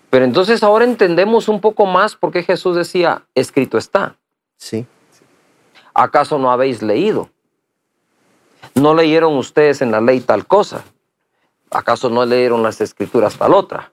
Pero 0.09 0.25
entonces 0.25 0.61
ahora 0.63 0.85
entendemos 0.85 1.47
un 1.47 1.61
poco 1.61 1.85
más 1.85 2.15
por 2.15 2.31
qué 2.31 2.43
Jesús 2.43 2.75
decía, 2.75 3.23
escrito 3.35 3.77
está. 3.77 4.15
Sí. 4.57 4.85
¿Acaso 5.93 6.37
no 6.37 6.51
habéis 6.51 6.81
leído? 6.81 7.29
¿No 8.75 8.93
leyeron 8.93 9.37
ustedes 9.37 9.81
en 9.81 9.91
la 9.91 10.01
ley 10.01 10.19
tal 10.21 10.45
cosa? 10.45 10.83
¿Acaso 11.69 12.09
no 12.09 12.25
leyeron 12.25 12.61
las 12.63 12.81
escrituras 12.81 13.37
tal 13.37 13.53
otra? 13.53 13.91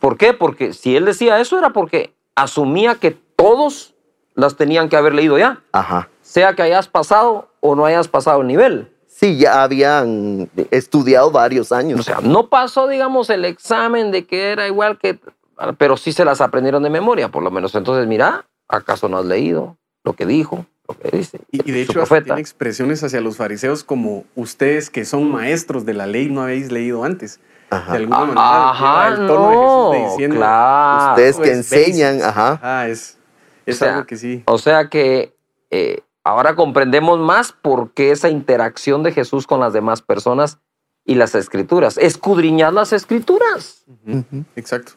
¿Por 0.00 0.16
qué? 0.16 0.32
Porque 0.32 0.72
si 0.72 0.96
él 0.96 1.04
decía 1.04 1.38
eso 1.40 1.58
era 1.58 1.70
porque 1.70 2.14
asumía 2.34 2.94
que 2.96 3.10
todos 3.10 3.94
las 4.34 4.56
tenían 4.56 4.88
que 4.88 4.96
haber 4.96 5.14
leído 5.14 5.38
ya, 5.38 5.62
Ajá. 5.72 6.08
sea 6.22 6.54
que 6.54 6.62
hayas 6.62 6.88
pasado 6.88 7.50
o 7.60 7.74
no 7.76 7.84
hayas 7.84 8.08
pasado 8.08 8.40
el 8.40 8.46
nivel. 8.46 8.91
Sí, 9.22 9.36
ya 9.36 9.62
habían 9.62 10.50
estudiado 10.72 11.30
varios 11.30 11.70
años. 11.70 12.00
O 12.00 12.02
sea, 12.02 12.18
no 12.20 12.48
pasó, 12.48 12.88
digamos, 12.88 13.30
el 13.30 13.44
examen 13.44 14.10
de 14.10 14.26
que 14.26 14.50
era 14.50 14.66
igual 14.66 14.98
que, 14.98 15.20
pero 15.78 15.96
sí 15.96 16.12
se 16.12 16.24
las 16.24 16.40
aprendieron 16.40 16.82
de 16.82 16.90
memoria, 16.90 17.28
por 17.28 17.44
lo 17.44 17.52
menos. 17.52 17.72
Entonces, 17.76 18.08
mira, 18.08 18.46
¿acaso 18.66 19.08
no 19.08 19.18
has 19.18 19.24
leído 19.24 19.76
lo 20.02 20.14
que 20.14 20.26
dijo, 20.26 20.66
lo 20.88 20.98
que 20.98 21.16
dice? 21.16 21.38
Y, 21.52 21.68
y 21.68 21.72
de 21.72 21.82
hecho, 21.82 22.02
tiene 22.24 22.40
expresiones 22.40 23.04
hacia 23.04 23.20
los 23.20 23.36
fariseos 23.36 23.84
como 23.84 24.24
ustedes 24.34 24.90
que 24.90 25.04
son 25.04 25.30
maestros 25.30 25.86
de 25.86 25.94
la 25.94 26.08
ley 26.08 26.28
no 26.28 26.42
habéis 26.42 26.72
leído 26.72 27.04
antes. 27.04 27.38
Ajá. 27.70 27.92
De 27.92 27.98
alguna 27.98 28.18
manera, 28.24 28.70
ajá, 28.70 29.08
el 29.08 29.26
tono 29.28 29.50
de 29.50 29.56
Jesús 29.56 29.92
de 29.92 29.98
no, 30.00 30.10
diciendo, 30.10 30.36
claro. 30.36 31.10
Ustedes 31.12 31.36
que 31.36 31.42
"Esto 31.42 31.60
es 31.60 31.72
enseñan, 31.72 32.14
basics". 32.18 32.26
ajá. 32.36 32.60
Ah, 32.60 32.88
es, 32.88 33.18
es 33.66 33.76
O 33.76 33.78
sea, 33.78 33.94
algo 33.94 34.06
que 34.08 34.16
sí. 34.16 34.42
O 34.46 34.58
sea 34.58 34.88
que 34.88 35.32
eh, 35.70 36.00
ahora 36.24 36.54
comprendemos 36.54 37.18
más 37.18 37.52
por 37.52 37.92
qué 37.92 38.10
esa 38.10 38.28
interacción 38.28 39.02
de 39.02 39.12
Jesús 39.12 39.46
con 39.46 39.60
las 39.60 39.72
demás 39.72 40.02
personas 40.02 40.58
y 41.04 41.16
las 41.16 41.34
escrituras. 41.34 41.98
Escudriñar 41.98 42.72
las 42.72 42.92
escrituras. 42.92 43.84
Exacto. 44.56 44.92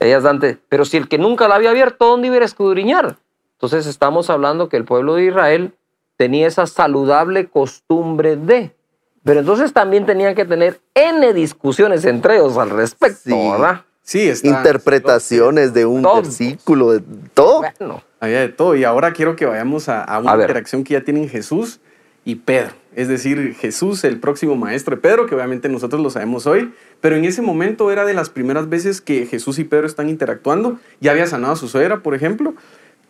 Ellas 0.00 0.22
Dante, 0.24 0.58
pero 0.68 0.84
si 0.84 0.96
el 0.96 1.08
que 1.08 1.18
nunca 1.18 1.46
la 1.46 1.54
había 1.56 1.70
abierto, 1.70 2.06
¿dónde 2.06 2.26
iba 2.28 2.36
a 2.36 2.44
escudriñar? 2.44 3.18
Entonces 3.52 3.86
estamos 3.86 4.30
hablando 4.30 4.68
que 4.68 4.76
el 4.76 4.84
pueblo 4.84 5.14
de 5.14 5.26
Israel 5.26 5.74
tenía 6.16 6.48
esa 6.48 6.66
saludable 6.66 7.48
costumbre 7.48 8.36
de. 8.36 8.74
Pero 9.22 9.40
entonces 9.40 9.72
también 9.72 10.04
tenían 10.04 10.34
que 10.34 10.44
tener 10.44 10.80
N 10.94 11.32
discusiones 11.32 12.04
entre 12.04 12.36
ellos 12.36 12.58
al 12.58 12.70
respecto, 12.70 13.20
Sí. 13.30 13.50
¿verdad? 13.52 13.82
Sí, 14.02 14.28
está. 14.28 14.48
Interpretaciones 14.48 15.72
de 15.74 15.86
un 15.86 16.02
Todo. 16.02 16.22
versículo, 16.22 16.92
de 16.92 17.00
todo. 17.34 17.60
Bueno, 17.78 18.02
Había 18.20 18.40
de 18.40 18.48
todo. 18.48 18.74
Y 18.76 18.84
ahora 18.84 19.12
quiero 19.12 19.36
que 19.36 19.46
vayamos 19.46 19.88
a, 19.88 20.02
a 20.02 20.18
una 20.20 20.32
A 20.32 20.36
interacción 20.40 20.84
que 20.84 20.94
ya 20.94 21.02
tienen 21.02 21.28
Jesús 21.28 21.80
y 22.24 22.36
Pedro. 22.36 22.72
Es 22.94 23.08
decir, 23.08 23.54
Jesús, 23.58 24.04
el 24.04 24.20
próximo 24.20 24.54
maestro 24.54 24.96
de 24.96 25.02
Pedro, 25.02 25.26
que 25.26 25.34
obviamente 25.34 25.68
nosotros 25.68 26.00
lo 26.02 26.10
sabemos 26.10 26.46
hoy, 26.46 26.72
pero 27.00 27.16
en 27.16 27.24
ese 27.24 27.42
momento 27.42 27.90
era 27.90 28.04
de 28.04 28.12
las 28.14 28.28
primeras 28.28 28.68
veces 28.68 29.00
que 29.00 29.26
Jesús 29.26 29.58
y 29.58 29.64
Pedro 29.64 29.86
están 29.86 30.08
interactuando. 30.08 30.78
Ya 31.00 31.12
había 31.12 31.26
sanado 31.26 31.54
a 31.54 31.56
su 31.56 31.68
suegra, 31.68 32.00
por 32.00 32.14
ejemplo. 32.14 32.54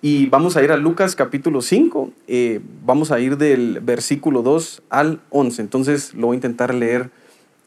Y 0.01 0.27
vamos 0.27 0.57
a 0.57 0.63
ir 0.63 0.73
a 0.73 0.77
Lucas 0.77 1.15
capítulo 1.17 1.63
5. 1.63 2.11
eh, 2.27 2.61
vamos 2.85 3.11
a 3.13 3.21
ir 3.21 3.37
del 3.39 3.81
versículo 3.81 4.43
2 4.43 4.83
al 4.91 5.21
11. 5.31 5.63
Entonces 5.63 6.15
lo 6.15 6.29
voy 6.29 6.35
a 6.35 6.39
intentar 6.39 6.75
leer. 6.75 7.11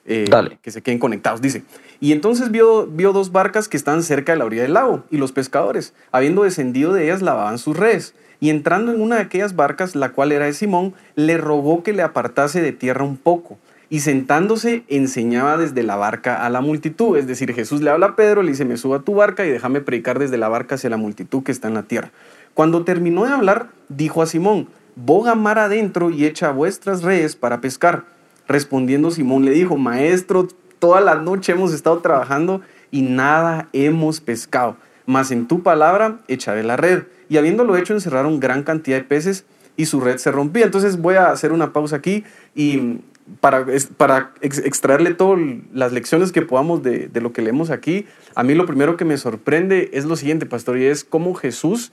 Eh, 0.06 0.26
que 0.62 0.72
se 0.72 0.82
queden 0.82 1.00
conectados. 1.00 1.42
Dice, 1.42 1.64
y 2.00 2.12
entonces 2.12 2.52
vio, 2.52 2.88
vio 2.88 3.12
dos 3.12 3.32
barcas 3.32 3.68
que 3.68 3.78
estaban 3.78 4.04
cerca 4.04 4.34
de 4.34 4.40
la 4.40 4.46
orilla 4.46 4.64
del 4.64 4.74
lago, 4.74 5.04
y 5.12 5.18
los 5.18 5.32
pescadores, 5.32 5.94
habiendo 6.12 6.44
descendido 6.44 6.94
de 6.94 7.06
ellas, 7.06 7.22
lavaban 7.22 7.58
sus 7.58 7.76
redes. 7.76 8.14
Y 8.40 8.50
entrando 8.50 8.92
en 8.92 9.02
una 9.02 9.16
de 9.16 9.22
aquellas 9.22 9.56
barcas, 9.56 9.96
la 9.96 10.12
cual 10.12 10.32
era 10.32 10.46
de 10.46 10.54
Simón, 10.54 10.94
le 11.16 11.38
rogó 11.38 11.84
que 11.84 11.94
le 11.94 12.04
apartase 12.04 12.62
de 12.62 12.72
tierra 12.72 13.04
un 13.04 13.18
poco. 13.18 13.58
y 13.90 14.00
sentándose 14.00 14.84
enseñaba 14.88 15.58
desde 15.58 15.84
la 15.84 15.96
barca 15.96 16.46
a 16.46 16.50
la 16.50 16.62
multitud. 16.62 17.18
Es 17.18 17.28
decir, 17.28 17.54
Jesús 17.54 17.82
le 17.82 17.90
habla 17.90 18.08
a 18.08 18.16
Pedro, 18.16 18.42
le 18.42 18.52
dice, 18.52 18.66
me 18.66 18.78
subo 18.78 18.96
a 18.96 19.04
tu 19.04 19.16
barca 19.16 19.46
y 19.46 19.50
déjame 19.50 19.82
predicar 19.82 20.20
desde 20.20 20.38
la 20.38 20.50
barca 20.50 20.76
hacia 20.76 20.90
la 20.90 20.98
multitud 20.98 21.44
que 21.44 21.52
está 21.52 21.68
en 21.68 21.76
la 21.76 21.84
tierra. 21.84 22.12
Cuando 22.54 22.84
terminó 22.84 23.26
de 23.26 23.34
hablar, 23.34 23.70
dijo 23.90 24.22
a 24.22 24.26
Simón, 24.26 24.68
boga 24.96 25.36
mar 25.36 25.60
adentro 25.60 26.10
y 26.10 26.26
echa 26.26 26.52
vuestras 26.52 27.04
redes 27.04 27.36
para 27.36 27.62
pescar. 27.62 28.06
Respondiendo 28.48 29.12
Simón 29.12 29.46
le 29.46 29.52
dijo, 29.52 29.78
maestro, 29.78 30.48
toda 30.80 31.02
la 31.02 31.16
noche 31.16 31.54
hemos 31.54 31.74
estado 31.74 32.00
trabajando 32.00 32.62
y 32.92 33.02
nada 33.02 33.70
hemos 33.74 34.22
pescado, 34.22 34.78
mas 35.06 35.32
en 35.32 35.48
tu 35.48 35.64
palabra 35.64 36.20
echaré 36.28 36.64
la 36.64 36.78
red. 36.78 37.04
Y 37.30 37.38
habiéndolo 37.38 37.76
hecho, 37.76 37.94
encerraron 37.94 38.40
gran 38.40 38.64
cantidad 38.64 38.98
de 38.98 39.04
peces 39.04 39.46
y 39.78 39.88
su 39.88 40.00
red 40.00 40.18
se 40.18 40.32
rompía. 40.32 40.66
Entonces 40.66 41.02
voy 41.02 41.16
a 41.16 41.32
hacer 41.32 41.52
una 41.52 41.74
pausa 41.74 41.96
aquí 41.96 42.24
y 42.54 43.00
para, 43.40 43.66
para 43.98 44.34
extraerle 44.42 45.14
todas 45.14 45.40
las 45.74 45.92
lecciones 45.92 46.32
que 46.32 46.44
podamos 46.44 46.84
de, 46.84 47.10
lo 47.16 47.34
que 47.34 47.42
leemos 47.42 47.72
aquí, 47.72 48.06
a 48.36 48.44
mí 48.44 48.54
lo 48.54 48.66
primero 48.66 48.98
que 48.98 49.06
me 49.06 49.18
sorprende 49.18 49.90
es 49.94 50.06
lo 50.06 50.16
siguiente, 50.16 50.46
pastor, 50.46 50.78
y 50.78 50.86
es 50.86 51.04
cómo 51.04 51.34
Jesús 51.34 51.92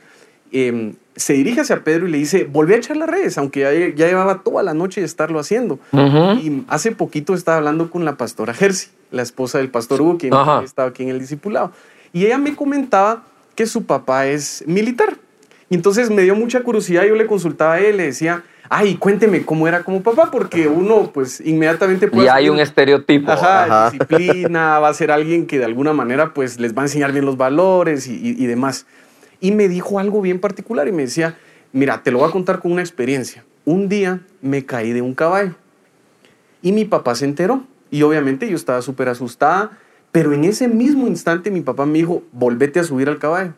em, 0.53 0.95
se 1.17 1.35
dirige 1.35 1.61
hacia 1.61 1.85
Pedro 1.85 2.09
y 2.09 2.11
le 2.11 2.19
dice, 2.19 2.45
volví 2.45 2.75
a 2.75 2.77
echar 2.77 2.97
las 2.97 3.09
redes, 3.09 3.37
aunque 3.39 3.61
ya, 3.61 3.73
ya 3.73 4.07
llevaba 4.07 4.43
toda 4.43 4.63
la 4.63 4.75
noche 4.75 5.01
de 5.01 5.07
estarlo 5.07 5.39
haciendo. 5.39 5.79
Y 5.93 6.65
hace 6.69 6.93
poquito 6.93 7.35
estaba 7.35 7.59
hablando 7.59 7.91
con 7.91 8.05
la 8.05 8.17
pastora 8.17 8.55
Jersey, 8.55 8.91
la 9.11 9.23
esposa 9.23 9.59
del 9.59 9.69
pastor 9.69 10.01
Hugo, 10.01 10.19
quien 10.19 10.33
estaba 10.65 10.89
aquí 10.89 11.03
en 11.03 11.11
el 11.11 11.19
discipulado. 11.19 11.73
Y 12.13 12.27
ella 12.27 12.39
me 12.39 12.55
comentaba 12.55 13.25
que 13.55 13.67
su 13.67 13.85
papá 13.85 14.27
es 14.27 14.65
militar. 14.67 15.17
Y 15.69 15.75
entonces 15.75 16.11
me 16.11 16.23
dio 16.23 16.35
mucha 16.35 16.63
curiosidad, 16.63 17.05
yo 17.05 17.15
le 17.15 17.27
consultaba 17.27 17.75
a 17.75 17.81
él, 17.81 17.97
le 17.97 18.05
decía, 18.05 18.43
ay, 18.69 18.97
cuénteme 18.97 19.45
cómo 19.45 19.69
era 19.69 19.83
como 19.83 20.03
papá, 20.03 20.31
porque 20.31 20.67
uno 20.67 21.11
pues 21.13 21.41
inmediatamente 21.41 22.09
puede... 22.09 22.27
Y 22.27 22.29
hay 22.29 22.49
un 22.49 22.59
estereotipo. 22.59 23.31
Ajá, 23.31 23.91
disciplina, 23.91 24.79
va 24.79 24.89
a 24.89 24.95
ser 24.95 25.11
alguien 25.11 25.47
que 25.47 25.59
de 25.59 25.65
alguna 25.65 25.93
manera 25.93 26.33
pues 26.35 26.59
les 26.59 26.77
va 26.77 26.83
a 26.83 26.85
enseñar 26.87 27.13
bien 27.13 27.25
los 27.25 27.37
valores 27.37 28.07
y, 28.07 28.47
demás. 28.47 28.87
Y 29.43 29.51
me 29.51 29.69
dijo 29.69 29.99
algo 29.99 30.23
bien 30.23 30.39
particular 30.39 30.87
y 30.87 30.93
me 30.93 31.03
decía, 31.03 31.37
mira, 31.73 32.05
te 32.05 32.13
lo 32.13 32.21
voy 32.21 32.29
a 32.29 32.33
contar 32.33 32.61
con 32.61 32.71
una 32.71 32.81
experiencia. 32.81 33.45
Un 33.65 33.89
día 33.89 34.21
me 34.41 34.65
caí 34.65 34.93
de 34.93 35.03
un 35.03 35.15
caballo 35.15 35.57
y 36.63 36.71
mi 36.71 36.85
papá 36.85 37.17
se 37.17 37.25
enteró 37.25 37.65
y 37.91 38.03
obviamente 38.03 38.49
yo 38.49 38.55
estaba 38.55 38.81
súper 38.83 39.09
asustada, 39.09 39.73
pero 40.13 40.33
en 40.33 40.45
ese 40.45 40.69
mismo 40.69 41.09
instante 41.09 41.51
mi 41.51 41.61
papá 41.61 41.87
me 41.87 41.99
dijo, 41.99 42.23
volvete 42.31 42.79
a 42.79 42.85
subir 42.85 43.09
al 43.09 43.19
caballo. 43.19 43.53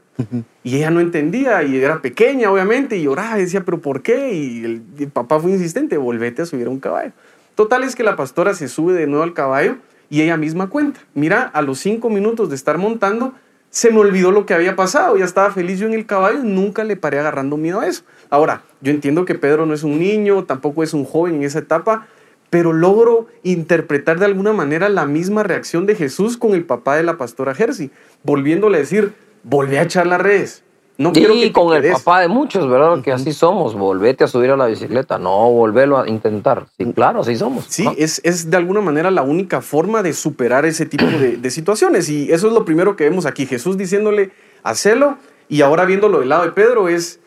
Y 0.62 0.76
ella 0.76 0.90
no 0.90 1.00
entendía 1.00 1.62
y 1.64 1.76
era 1.76 2.00
pequeña, 2.00 2.50
obviamente, 2.50 2.96
y 2.96 3.02
lloraba 3.02 3.36
y 3.38 3.42
decía, 3.42 3.64
pero 3.64 3.80
¿por 3.80 4.00
qué? 4.00 4.32
Y 4.32 4.64
el, 4.64 5.10
papá 5.12 5.38
fue 5.38 5.50
insistente, 5.50 5.98
volvete 5.98 6.42
a 6.42 6.46
subir 6.46 6.66
a 6.66 6.70
un 6.70 6.80
caballo. 6.80 7.12
Total 7.56 7.84
es 7.84 7.94
que 7.94 8.04
la 8.04 8.16
pastora 8.16 8.54
se 8.54 8.68
sube 8.68 8.94
de 8.94 9.06
nuevo 9.06 9.22
al 9.22 9.34
caballo 9.34 9.76
y 10.08 10.22
ella 10.22 10.38
misma 10.38 10.68
cuenta, 10.70 11.00
mira, 11.14 11.42
a 11.42 11.60
los 11.60 11.78
cinco 11.78 12.08
minutos 12.08 12.48
de 12.48 12.54
estar 12.54 12.78
montando, 12.78 13.34
se 13.74 13.90
me 13.90 13.98
olvidó 13.98 14.30
lo 14.30 14.46
que 14.46 14.54
había 14.54 14.76
pasado, 14.76 15.16
ya 15.16 15.24
estaba 15.24 15.50
feliz 15.50 15.80
yo 15.80 15.88
en 15.88 15.94
el 15.94 16.06
caballo, 16.06 16.44
nunca 16.44 16.84
le 16.84 16.94
paré 16.94 17.18
agarrando 17.18 17.56
miedo 17.56 17.80
a 17.80 17.88
eso. 17.88 18.04
Ahora, 18.30 18.62
yo 18.80 18.92
entiendo 18.92 19.24
que 19.24 19.34
Pedro 19.34 19.66
no 19.66 19.74
es 19.74 19.82
un 19.82 19.98
niño, 19.98 20.44
tampoco 20.44 20.84
es 20.84 20.94
un 20.94 21.04
joven 21.04 21.34
en 21.34 21.42
esa 21.42 21.58
etapa, 21.58 22.06
pero 22.50 22.72
logro 22.72 23.26
interpretar 23.42 24.20
de 24.20 24.26
alguna 24.26 24.52
manera 24.52 24.88
la 24.88 25.06
misma 25.06 25.42
reacción 25.42 25.86
de 25.86 25.96
Jesús 25.96 26.36
con 26.36 26.54
el 26.54 26.64
papá 26.64 26.94
de 26.94 27.02
la 27.02 27.18
pastora 27.18 27.52
Jersey, 27.52 27.90
volviéndole 28.22 28.76
a 28.76 28.80
decir, 28.80 29.12
volví 29.42 29.74
a 29.74 29.82
echar 29.82 30.06
las 30.06 30.20
redes. 30.20 30.62
No 30.96 31.12
quiero 31.12 31.34
y 31.34 31.50
con 31.50 31.74
el 31.74 31.92
papá 31.92 32.20
de 32.20 32.28
muchos, 32.28 32.68
¿verdad? 32.68 33.02
Que 33.02 33.10
así 33.10 33.32
somos, 33.32 33.74
volvete 33.74 34.22
a 34.24 34.28
subir 34.28 34.50
a 34.50 34.56
la 34.56 34.66
bicicleta, 34.66 35.18
no, 35.18 35.50
volverlo 35.50 35.98
a 35.98 36.08
intentar. 36.08 36.66
Sí, 36.78 36.92
claro, 36.92 37.20
así 37.20 37.36
somos. 37.36 37.64
Sí, 37.68 37.88
es, 37.98 38.20
es, 38.22 38.48
de 38.48 38.56
alguna 38.56 38.80
manera 38.80 39.10
la 39.10 39.22
única 39.22 39.60
forma 39.60 40.04
de 40.04 40.12
superar 40.12 40.64
ese 40.64 40.86
tipo 40.86 41.04
de, 41.04 41.36
de, 41.36 41.50
situaciones. 41.50 42.08
Y 42.08 42.30
eso 42.32 42.46
es 42.46 42.52
lo 42.52 42.64
primero 42.64 42.94
que 42.94 43.04
vemos 43.04 43.26
aquí. 43.26 43.44
Jesús 43.44 43.76
diciéndole, 43.76 44.30
hacelo. 44.62 45.18
Y 45.48 45.62
ahora 45.62 45.84
viéndolo 45.84 46.20
del 46.20 46.28
lado 46.28 46.44
de 46.44 46.52
Pedro 46.52 46.88
es 46.88 47.20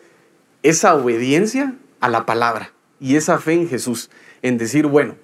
esa 0.62 0.94
obediencia 0.94 1.74
a 2.00 2.08
la 2.08 2.26
palabra 2.26 2.72
y 3.00 3.16
esa 3.16 3.38
fe 3.38 3.52
en 3.52 3.68
Jesús. 3.68 4.10
En 4.40 4.56
decir, 4.56 4.86
bueno, 4.86 5.14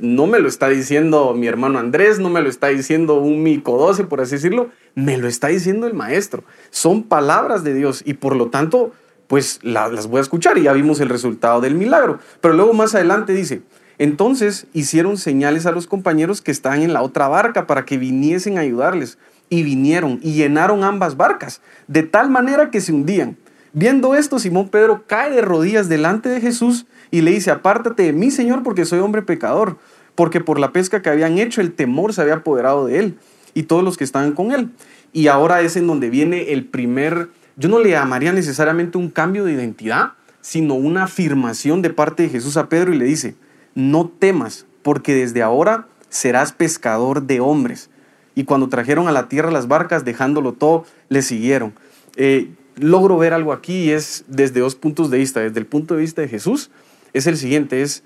no 0.00 0.26
me 0.26 0.40
lo 0.40 0.48
está 0.48 0.68
diciendo 0.68 1.34
mi 1.34 1.46
hermano 1.46 1.78
Andrés, 1.78 2.18
no 2.18 2.28
me 2.30 2.40
lo 2.42 2.48
está 2.48 2.68
diciendo 2.68 3.14
un 3.14 3.42
mico 3.42 3.76
12, 3.78 4.04
por 4.04 4.20
así 4.20 4.36
decirlo, 4.36 4.70
me 4.94 5.16
lo 5.18 5.28
está 5.28 5.48
diciendo 5.48 5.86
el 5.86 5.94
maestro. 5.94 6.44
Son 6.70 7.02
palabras 7.02 7.64
de 7.64 7.74
Dios 7.74 8.02
y 8.04 8.14
por 8.14 8.36
lo 8.36 8.48
tanto, 8.50 8.92
pues 9.26 9.60
las 9.62 10.06
voy 10.06 10.18
a 10.18 10.22
escuchar 10.22 10.58
y 10.58 10.62
ya 10.62 10.72
vimos 10.72 11.00
el 11.00 11.08
resultado 11.08 11.60
del 11.60 11.74
milagro. 11.74 12.18
Pero 12.40 12.54
luego 12.54 12.72
más 12.72 12.94
adelante 12.94 13.32
dice, 13.32 13.62
entonces 13.98 14.66
hicieron 14.72 15.16
señales 15.16 15.66
a 15.66 15.72
los 15.72 15.86
compañeros 15.86 16.42
que 16.42 16.50
estaban 16.50 16.82
en 16.82 16.92
la 16.92 17.02
otra 17.02 17.28
barca 17.28 17.66
para 17.66 17.84
que 17.84 17.98
viniesen 17.98 18.58
a 18.58 18.62
ayudarles. 18.62 19.18
Y 19.50 19.62
vinieron 19.62 20.20
y 20.22 20.32
llenaron 20.32 20.84
ambas 20.84 21.18
barcas, 21.18 21.60
de 21.86 22.02
tal 22.02 22.30
manera 22.30 22.70
que 22.70 22.80
se 22.80 22.92
hundían. 22.92 23.36
Viendo 23.76 24.14
esto, 24.14 24.38
Simón 24.38 24.68
Pedro 24.68 25.02
cae 25.08 25.32
de 25.32 25.42
rodillas 25.42 25.88
delante 25.88 26.28
de 26.28 26.40
Jesús 26.40 26.86
y 27.10 27.22
le 27.22 27.32
dice, 27.32 27.50
apártate 27.50 28.04
de 28.04 28.12
mí, 28.12 28.30
Señor, 28.30 28.62
porque 28.62 28.84
soy 28.84 29.00
hombre 29.00 29.22
pecador, 29.22 29.78
porque 30.14 30.40
por 30.40 30.60
la 30.60 30.72
pesca 30.72 31.02
que 31.02 31.10
habían 31.10 31.38
hecho 31.38 31.60
el 31.60 31.72
temor 31.72 32.14
se 32.14 32.22
había 32.22 32.34
apoderado 32.34 32.86
de 32.86 33.00
él 33.00 33.18
y 33.52 33.64
todos 33.64 33.82
los 33.82 33.96
que 33.96 34.04
estaban 34.04 34.30
con 34.30 34.52
él. 34.52 34.70
Y 35.12 35.26
ahora 35.26 35.60
es 35.60 35.74
en 35.74 35.88
donde 35.88 36.08
viene 36.08 36.52
el 36.52 36.66
primer, 36.66 37.30
yo 37.56 37.68
no 37.68 37.80
le 37.80 37.90
llamaría 37.90 38.32
necesariamente 38.32 38.96
un 38.96 39.10
cambio 39.10 39.44
de 39.44 39.54
identidad, 39.54 40.12
sino 40.40 40.74
una 40.74 41.04
afirmación 41.04 41.82
de 41.82 41.90
parte 41.90 42.22
de 42.22 42.28
Jesús 42.28 42.56
a 42.56 42.68
Pedro 42.68 42.94
y 42.94 42.98
le 42.98 43.06
dice, 43.06 43.34
no 43.74 44.08
temas, 44.08 44.66
porque 44.82 45.16
desde 45.16 45.42
ahora 45.42 45.88
serás 46.10 46.52
pescador 46.52 47.22
de 47.22 47.40
hombres. 47.40 47.90
Y 48.36 48.44
cuando 48.44 48.68
trajeron 48.68 49.08
a 49.08 49.12
la 49.12 49.28
tierra 49.28 49.50
las 49.50 49.66
barcas, 49.66 50.04
dejándolo 50.04 50.52
todo, 50.52 50.84
le 51.08 51.22
siguieron. 51.22 51.74
Eh, 52.14 52.50
logro 52.76 53.18
ver 53.18 53.32
algo 53.32 53.52
aquí 53.52 53.84
y 53.84 53.90
es 53.90 54.24
desde 54.28 54.60
dos 54.60 54.74
puntos 54.74 55.10
de 55.10 55.18
vista. 55.18 55.40
Desde 55.40 55.58
el 55.58 55.66
punto 55.66 55.94
de 55.94 56.00
vista 56.00 56.22
de 56.22 56.28
Jesús, 56.28 56.70
es 57.12 57.26
el 57.26 57.36
siguiente, 57.36 57.82
es 57.82 58.02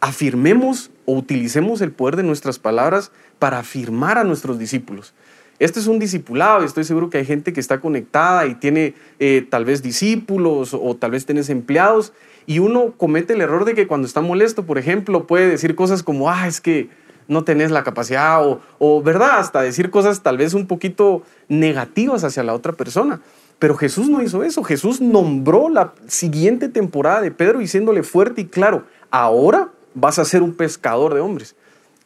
afirmemos 0.00 0.90
o 1.04 1.14
utilicemos 1.14 1.80
el 1.80 1.92
poder 1.92 2.16
de 2.16 2.22
nuestras 2.22 2.58
palabras 2.58 3.10
para 3.38 3.58
afirmar 3.58 4.18
a 4.18 4.24
nuestros 4.24 4.58
discípulos. 4.58 5.14
Este 5.58 5.80
es 5.80 5.86
un 5.86 5.98
discipulado 5.98 6.62
y 6.62 6.66
estoy 6.66 6.84
seguro 6.84 7.08
que 7.08 7.18
hay 7.18 7.24
gente 7.24 7.52
que 7.52 7.60
está 7.60 7.80
conectada 7.80 8.46
y 8.46 8.56
tiene 8.56 8.94
eh, 9.18 9.46
tal 9.48 9.64
vez 9.64 9.82
discípulos 9.82 10.74
o, 10.74 10.96
tal 10.96 11.12
vez 11.12 11.24
tienes 11.24 11.48
empleados 11.48 12.12
y 12.46 12.58
uno 12.58 12.92
comete 12.96 13.32
el 13.32 13.40
error 13.40 13.64
de 13.64 13.74
que 13.74 13.86
cuando 13.86 14.06
está 14.06 14.20
molesto, 14.20 14.66
por 14.66 14.76
ejemplo, 14.76 15.26
puede 15.26 15.48
decir 15.48 15.74
cosas 15.74 16.02
como, 16.02 16.30
ah, 16.30 16.46
es 16.46 16.60
que 16.60 16.90
no 17.26 17.42
tenés 17.42 17.70
la 17.70 17.84
capacidad 17.84 18.46
o, 18.46 18.60
o, 18.78 19.02
¿verdad? 19.02 19.38
Hasta 19.38 19.62
decir 19.62 19.90
cosas 19.90 20.22
tal 20.22 20.36
vez 20.36 20.52
un 20.52 20.66
poquito 20.66 21.22
negativas 21.48 22.22
hacia 22.22 22.42
la 22.42 22.52
otra 22.52 22.74
persona. 22.74 23.20
Pero 23.58 23.76
Jesús 23.76 24.08
no 24.08 24.22
hizo 24.22 24.42
eso. 24.42 24.62
Jesús 24.62 25.00
nombró 25.00 25.68
la 25.68 25.94
siguiente 26.06 26.68
temporada 26.68 27.22
de 27.22 27.30
Pedro 27.30 27.60
diciéndole 27.60 28.02
fuerte 28.02 28.42
y 28.42 28.46
claro, 28.46 28.84
ahora 29.10 29.70
vas 29.94 30.18
a 30.18 30.24
ser 30.24 30.42
un 30.42 30.54
pescador 30.54 31.14
de 31.14 31.20
hombres. 31.20 31.56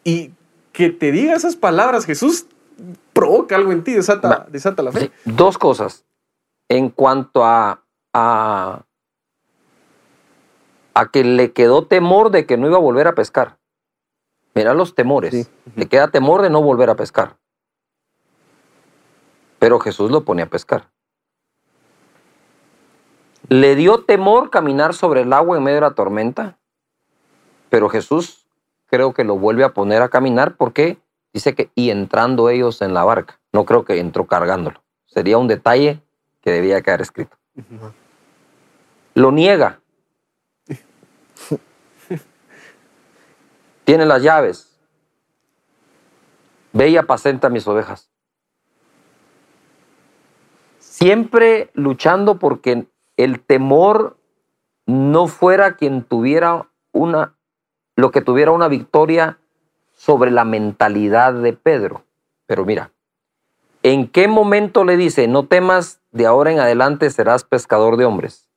Y 0.04 0.30
que 0.73 0.90
te 0.90 1.11
diga 1.11 1.35
esas 1.35 1.57
palabras, 1.57 2.07
Jesús, 2.07 2.47
provoca 3.12 3.57
algo 3.57 3.73
en 3.73 3.83
ti, 3.83 3.92
desata, 3.92 4.47
desata 4.50 4.83
la 4.83 4.92
fe. 4.92 5.11
Dos 5.25 5.59
cosas. 5.59 6.04
En 6.69 6.88
cuanto 6.88 7.45
a, 7.45 7.83
a, 8.14 8.85
a, 10.95 11.11
que 11.11 11.25
le 11.25 11.52
quedó 11.52 11.87
temor 11.87 12.30
de 12.30 12.47
que 12.47 12.57
no 12.57 12.69
iba 12.69 12.76
a 12.76 12.80
volver 12.80 13.09
a 13.09 13.14
pescar. 13.16 13.59
Mira 14.54 14.73
los 14.75 14.95
temores. 14.95 15.50
Le 15.75 15.87
queda 15.87 16.09
temor 16.09 16.42
de 16.42 16.50
no 16.50 16.62
volver 16.62 16.90
a 16.90 16.97
pescar. 16.97 17.37
Pero 19.59 19.80
Jesús 19.80 20.11
lo 20.11 20.25
pone 20.25 20.42
a 20.42 20.47
pescar. 20.47 20.88
Le 23.50 23.75
dio 23.75 24.04
temor 24.04 24.49
caminar 24.49 24.95
sobre 24.95 25.23
el 25.23 25.33
agua 25.33 25.57
en 25.57 25.64
medio 25.64 25.78
de 25.78 25.80
la 25.80 25.95
tormenta, 25.95 26.57
pero 27.69 27.88
Jesús 27.88 28.47
creo 28.87 29.12
que 29.12 29.25
lo 29.25 29.38
vuelve 29.38 29.64
a 29.64 29.75
poner 29.75 30.02
a 30.02 30.09
caminar 30.09 30.54
porque 30.57 30.99
dice 31.33 31.57
que 31.57 31.69
y 31.75 31.90
entrando 31.90 32.49
ellos 32.49 32.80
en 32.80 32.95
la 32.95 33.02
barca. 33.02 33.40
No 33.52 33.64
creo 33.64 33.85
que 33.85 33.99
entró 33.99 34.28
cargándolo. 34.28 34.80
Sería 35.04 35.37
un 35.37 35.49
detalle 35.49 36.00
que 36.42 36.52
debía 36.52 36.80
quedar 36.80 37.02
escrito. 37.02 37.37
Lo 39.14 39.33
niega. 39.33 39.80
Tiene 43.85 44.07
las 44.07 44.23
llaves. 44.23 44.78
Ve 46.73 46.90
y 46.90 46.97
apacenta 46.97 47.49
mis 47.49 47.66
ovejas. 47.66 48.09
Siempre 50.78 51.71
luchando 51.75 52.38
porque 52.38 52.87
el 53.25 53.41
temor 53.41 54.17
no 54.87 55.29
fuera 55.29 55.77
quien 55.77 56.03
tuviera 56.03 56.69
una, 56.93 57.35
lo 57.97 58.11
que 58.11 58.23
tuviera 58.23 58.50
una 58.50 58.69
victoria 58.69 59.39
sobre 59.95 60.31
la 60.31 60.45
mentalidad 60.45 61.35
de 61.35 61.53
Pedro. 61.53 62.05
Pero 62.47 62.65
mira, 62.65 62.91
¿en 63.83 64.09
qué 64.09 64.27
momento 64.27 64.85
le 64.85 64.97
dice, 64.97 65.29
no 65.29 65.47
temas, 65.47 66.00
de 66.12 66.27
ahora 66.27 66.50
en 66.50 66.61
adelante 66.61 67.11
serás 67.11 67.45
pescador 67.45 67.97
de 67.97 68.07
hombres? 68.07 68.49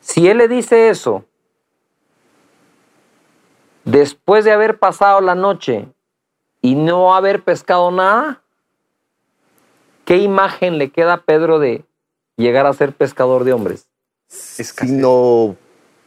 Si 0.00 0.26
él 0.28 0.38
le 0.38 0.48
dice 0.48 0.88
eso, 0.88 1.24
después 3.84 4.44
de 4.46 4.52
haber 4.52 4.78
pasado 4.78 5.20
la 5.20 5.34
noche 5.34 5.86
y 6.62 6.76
no 6.76 7.14
haber 7.14 7.44
pescado 7.44 7.90
nada, 7.90 8.42
¿qué 10.06 10.16
imagen 10.16 10.78
le 10.78 10.90
queda 10.90 11.12
a 11.12 11.22
Pedro 11.22 11.58
de 11.58 11.84
llegar 12.38 12.66
a 12.66 12.72
ser 12.72 12.94
pescador 12.94 13.44
de 13.44 13.52
hombres? 13.52 13.88
Si 14.28 14.92
no 14.92 15.56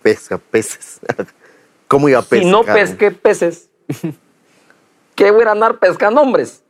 pesca 0.01 0.37
peces. 0.37 0.99
¿Cómo 1.87 2.09
iba 2.09 2.19
a 2.19 2.21
pescar? 2.23 2.43
Si 2.43 2.49
no 2.49 2.63
pesqué 2.63 3.11
peces, 3.11 3.69
¿qué 5.15 5.29
voy 5.31 5.43
a 5.43 5.51
andar 5.51 5.77
pescando 5.77 6.21
hombres? 6.21 6.63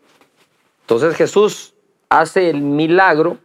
Entonces 0.82 1.15
Jesús 1.15 1.74
hace 2.10 2.50
el 2.50 2.62
milagro. 2.62 3.38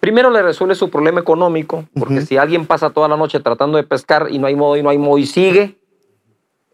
Primero 0.00 0.30
le 0.30 0.42
resuelve 0.42 0.74
su 0.74 0.88
problema 0.88 1.20
económico, 1.20 1.84
porque 1.98 2.22
si 2.22 2.36
alguien 2.36 2.66
pasa 2.66 2.90
toda 2.90 3.08
la 3.08 3.16
noche 3.16 3.40
tratando 3.40 3.76
de 3.76 3.84
pescar 3.84 4.28
y 4.30 4.38
no 4.38 4.46
hay 4.46 4.54
modo 4.54 4.76
y 4.76 4.82
no 4.82 4.90
hay 4.90 4.98
modo 4.98 5.18
y 5.18 5.26
sigue, 5.26 5.78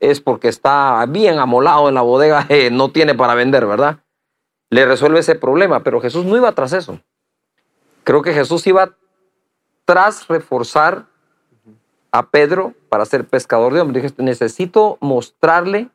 es 0.00 0.20
porque 0.20 0.48
está 0.48 1.04
bien 1.08 1.38
amolado 1.38 1.88
en 1.88 1.94
la 1.94 2.02
bodega, 2.02 2.46
eh, 2.50 2.70
no 2.70 2.90
tiene 2.90 3.14
para 3.14 3.34
vender, 3.34 3.66
¿verdad? 3.66 4.00
Le 4.70 4.84
resuelve 4.86 5.20
ese 5.20 5.34
problema, 5.34 5.82
pero 5.82 6.00
Jesús 6.00 6.24
no 6.24 6.36
iba 6.36 6.52
tras 6.52 6.72
eso. 6.72 7.00
Creo 8.04 8.22
que 8.22 8.34
Jesús 8.34 8.66
iba 8.66 8.96
tras 9.84 10.26
reforzar 10.28 11.06
a 12.10 12.28
Pedro 12.28 12.74
para 12.88 13.04
ser 13.04 13.26
pescador 13.26 13.72
de 13.72 13.80
hombres. 13.80 14.02
Dije, 14.02 14.14
necesito 14.22 14.98
mostrarle 15.00 15.88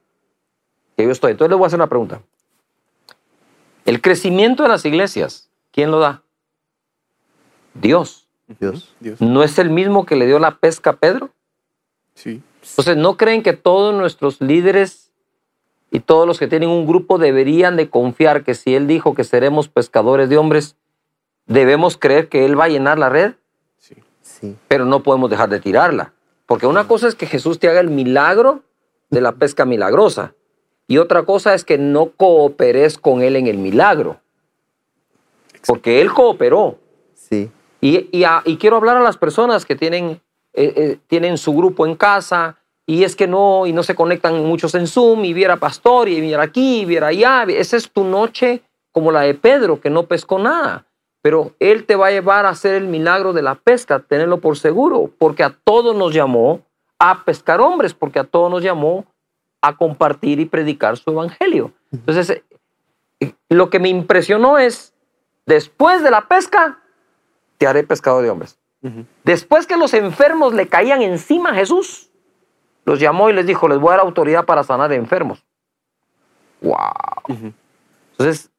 que 0.95 1.03
yo 1.03 1.11
estoy. 1.11 1.31
Entonces 1.31 1.51
le 1.51 1.55
voy 1.55 1.65
a 1.65 1.67
hacer 1.67 1.79
una 1.79 1.87
pregunta. 1.87 2.21
El 3.85 4.01
crecimiento 4.01 4.63
de 4.63 4.69
las 4.69 4.83
iglesias, 4.83 5.49
¿quién 5.71 5.91
lo 5.91 5.99
da? 5.99 6.23
Dios. 7.73 8.27
Dios. 8.59 8.93
¿No 9.19 9.43
es 9.43 9.59
el 9.59 9.69
mismo 9.69 10.05
que 10.05 10.15
le 10.15 10.25
dio 10.25 10.39
la 10.39 10.57
pesca 10.57 10.91
a 10.91 10.95
Pedro? 10.95 11.29
Sí. 12.15 12.41
Entonces, 12.69 12.97
¿no 12.97 13.17
creen 13.17 13.43
que 13.43 13.53
todos 13.53 13.93
nuestros 13.93 14.41
líderes 14.41 15.11
y 15.91 15.99
todos 15.99 16.27
los 16.27 16.39
que 16.39 16.47
tienen 16.47 16.69
un 16.69 16.85
grupo 16.85 17.17
deberían 17.17 17.77
de 17.77 17.89
confiar 17.89 18.43
que 18.43 18.55
si 18.55 18.75
Él 18.75 18.87
dijo 18.87 19.13
que 19.13 19.23
seremos 19.23 19.69
pescadores 19.69 20.29
de 20.29 20.37
hombres, 20.37 20.75
debemos 21.47 21.97
creer 21.97 22.29
que 22.29 22.45
Él 22.45 22.59
va 22.59 22.65
a 22.65 22.69
llenar 22.69 22.99
la 22.99 23.09
red? 23.09 23.33
Sí. 23.77 23.95
Sí. 24.21 24.55
Pero 24.67 24.85
no 24.85 25.01
podemos 25.03 25.29
dejar 25.29 25.49
de 25.49 25.59
tirarla. 25.59 26.13
Porque 26.45 26.67
una 26.67 26.87
cosa 26.87 27.07
es 27.07 27.15
que 27.15 27.25
Jesús 27.25 27.59
te 27.59 27.67
haga 27.69 27.79
el 27.79 27.89
milagro 27.89 28.61
de 29.09 29.21
la 29.21 29.31
pesca 29.33 29.65
milagrosa. 29.65 30.33
Y 30.87 30.97
otra 30.99 31.23
cosa 31.23 31.53
es 31.53 31.65
que 31.65 31.77
no 31.77 32.11
cooperes 32.15 32.97
con 32.97 33.21
Él 33.21 33.35
en 33.35 33.47
el 33.47 33.57
milagro. 33.57 34.19
Porque 35.65 36.01
Él 36.01 36.13
cooperó. 36.13 36.77
Sí. 37.13 37.49
Y, 37.81 38.07
y 38.17 38.23
a- 38.23 38.41
y 38.45 38.57
quiero 38.57 38.77
hablar 38.77 38.97
a 38.97 39.01
las 39.01 39.17
personas 39.17 39.65
que 39.65 39.75
tienen, 39.75 40.21
eh, 40.53 40.73
eh, 40.75 40.97
tienen 41.07 41.37
su 41.37 41.53
grupo 41.53 41.85
en 41.85 41.95
casa 41.95 42.57
y 42.85 43.03
es 43.03 43.15
que 43.15 43.27
no, 43.27 43.65
y 43.67 43.73
no 43.73 43.83
se 43.83 43.95
conectan 43.95 44.43
muchos 44.45 44.73
en 44.75 44.87
Zoom 44.87 45.25
y 45.25 45.33
viera 45.33 45.57
pastor 45.57 46.07
y 46.07 46.21
viera 46.21 46.43
aquí 46.43 46.81
y 46.81 46.85
viera 46.85 47.07
allá. 47.07 47.43
Esa 47.43 47.75
es 47.77 47.89
tu 47.91 48.03
noche 48.05 48.61
como 48.93 49.11
la 49.11 49.21
de 49.21 49.33
Pedro, 49.33 49.79
que 49.81 49.89
no 49.89 50.03
pescó 50.07 50.39
nada. 50.39 50.85
Pero 51.21 51.51
Él 51.59 51.85
te 51.85 51.95
va 51.95 52.07
a 52.07 52.11
llevar 52.11 52.45
a 52.45 52.49
hacer 52.49 52.75
el 52.75 52.87
milagro 52.87 53.33
de 53.33 53.41
la 53.41 53.55
pesca, 53.55 53.99
tenerlo 53.99 54.39
por 54.39 54.57
seguro, 54.57 55.11
porque 55.17 55.43
a 55.43 55.49
todos 55.63 55.95
nos 55.95 56.13
llamó 56.13 56.61
a 56.99 57.23
pescar 57.23 57.59
hombres, 57.61 57.93
porque 57.93 58.19
a 58.19 58.23
todos 58.23 58.49
nos 58.49 58.63
llamó 58.63 59.05
a 59.61 59.75
compartir 59.75 60.39
y 60.39 60.45
predicar 60.45 60.97
su 60.97 61.11
evangelio. 61.11 61.71
Entonces, 61.91 62.41
eh, 63.19 63.33
lo 63.49 63.69
que 63.69 63.79
me 63.79 63.89
impresionó 63.89 64.57
es, 64.57 64.93
después 65.45 66.03
de 66.03 66.11
la 66.11 66.27
pesca, 66.27 66.79
te 67.57 67.67
haré 67.67 67.83
pescador 67.83 68.23
de 68.23 68.29
hombres. 68.29 68.59
Después 69.25 69.67
que 69.67 69.75
los 69.75 69.93
enfermos 69.93 70.53
le 70.53 70.67
caían 70.67 71.01
encima 71.01 71.49
a 71.49 71.55
Jesús, 71.55 72.09
los 72.85 72.99
llamó 72.99 73.29
y 73.29 73.33
les 73.33 73.45
dijo, 73.45 73.67
les 73.67 73.79
voy 73.79 73.89
a 73.89 73.97
dar 73.97 74.05
autoridad 74.05 74.45
para 74.45 74.63
sanar 74.63 74.93
enfermos. 74.93 75.43
¡Wow! 76.61 77.53
Entonces, 78.11 78.49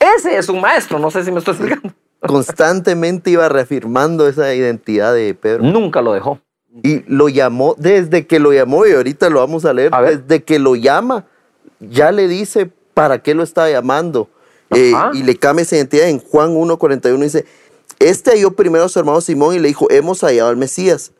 ese 0.00 0.36
es 0.36 0.48
un 0.48 0.60
maestro, 0.60 0.98
no 0.98 1.10
sé 1.10 1.22
si 1.22 1.30
me 1.30 1.38
estoy 1.38 1.54
explicando. 1.54 1.94
Constantemente 2.26 3.30
iba 3.30 3.48
reafirmando 3.48 4.28
esa 4.28 4.54
identidad 4.54 5.14
de 5.14 5.34
Pedro. 5.34 5.62
Nunca 5.62 6.02
lo 6.02 6.12
dejó. 6.12 6.40
Y 6.82 7.02
lo 7.06 7.28
llamó, 7.28 7.74
desde 7.78 8.26
que 8.26 8.38
lo 8.38 8.52
llamó, 8.52 8.86
y 8.86 8.92
ahorita 8.92 9.30
lo 9.30 9.40
vamos 9.40 9.64
a 9.64 9.72
leer, 9.72 9.94
A 9.94 10.02
desde 10.02 10.44
que 10.44 10.58
lo 10.58 10.76
llama, 10.76 11.26
ya 11.80 12.12
le 12.12 12.28
dice 12.28 12.70
para 12.92 13.22
qué 13.22 13.34
lo 13.34 13.42
está 13.42 13.70
llamando. 13.70 14.28
Eh, 14.70 14.92
y 15.14 15.22
le 15.22 15.36
cambia 15.36 15.62
esa 15.62 15.76
identidad. 15.76 16.08
En 16.08 16.18
Juan 16.18 16.54
1.41 16.54 17.18
dice, 17.22 17.46
este 17.98 18.32
halló 18.32 18.50
primero 18.52 18.84
a 18.84 18.88
su 18.88 18.98
hermano 18.98 19.20
Simón 19.20 19.54
y 19.54 19.58
le 19.58 19.68
dijo, 19.68 19.90
hemos 19.90 20.20
hallado 20.20 20.50
al 20.50 20.56
Mesías, 20.56 21.12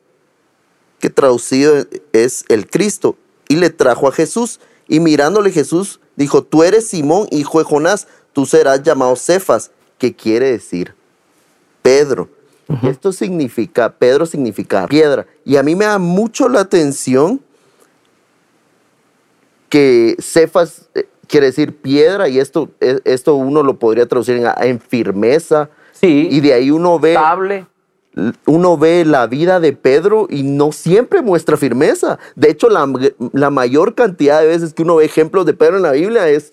que 0.98 1.11
traducido 1.11 1.87
es 2.12 2.44
el 2.48 2.68
Cristo. 2.68 3.16
Y 3.48 3.57
le 3.57 3.70
trajo 3.70 4.09
a 4.09 4.12
Jesús. 4.12 4.61
Y 4.88 5.00
mirándole 5.00 5.52
Jesús, 5.52 6.00
dijo, 6.16 6.42
tú 6.42 6.64
eres 6.64 6.88
Simón, 6.88 7.28
hijo 7.30 7.59
de 7.59 7.64
Jonás, 7.64 8.09
tú 8.33 8.46
serás 8.46 8.83
llamado 8.83 9.16
Cefas, 9.16 9.70
que 9.98 10.14
quiere 10.14 10.50
decir 10.50 10.94
Pedro. 11.87 12.29
Esto 12.83 13.12
significa, 13.12 13.92
Pedro 13.92 14.27
significa 14.27 14.88
piedra. 14.88 15.25
Y 15.44 15.57
a 15.57 15.62
mí 15.62 15.77
me 15.77 15.85
da 15.85 15.99
mucho 15.99 16.49
la 16.49 16.61
atención 16.61 17.40
que 19.68 20.16
Cefas 20.18 20.88
eh, 20.96 21.07
quiere 21.29 21.46
decir 21.46 21.77
piedra 21.77 22.29
y 22.29 22.40
esto, 22.40 22.70
eh, 22.81 22.99
esto 23.05 23.37
uno 23.37 23.62
lo 23.62 23.79
podría 23.79 24.07
traducir 24.07 24.37
en, 24.37 24.46
en 24.62 24.81
firmeza. 24.81 25.70
Sí, 25.92 26.27
Y 26.29 26.40
de 26.40 26.55
ahí 26.55 26.72
uno 26.72 26.99
ve, 26.99 27.12
estable. 27.12 27.66
uno 28.46 28.77
ve 28.77 29.05
la 29.05 29.29
vida 29.29 29.61
de 29.61 29.72
Pedro 29.72 30.27
y 30.29 30.42
no 30.42 30.72
siempre 30.72 31.22
muestra 31.22 31.57
firmeza. 31.57 32.18
De 32.35 32.51
hecho, 32.51 32.68
la, 32.68 32.92
la 33.33 33.51
mayor 33.51 33.94
cantidad 33.94 34.40
de 34.40 34.49
veces 34.49 34.75
que 34.75 34.83
uno 34.83 34.96
ve 34.96 35.05
ejemplos 35.05 35.46
de 35.46 35.55
Pedro 35.55 35.77
en 35.77 35.83
la 35.85 35.92
Biblia 35.92 36.29
es, 36.29 36.53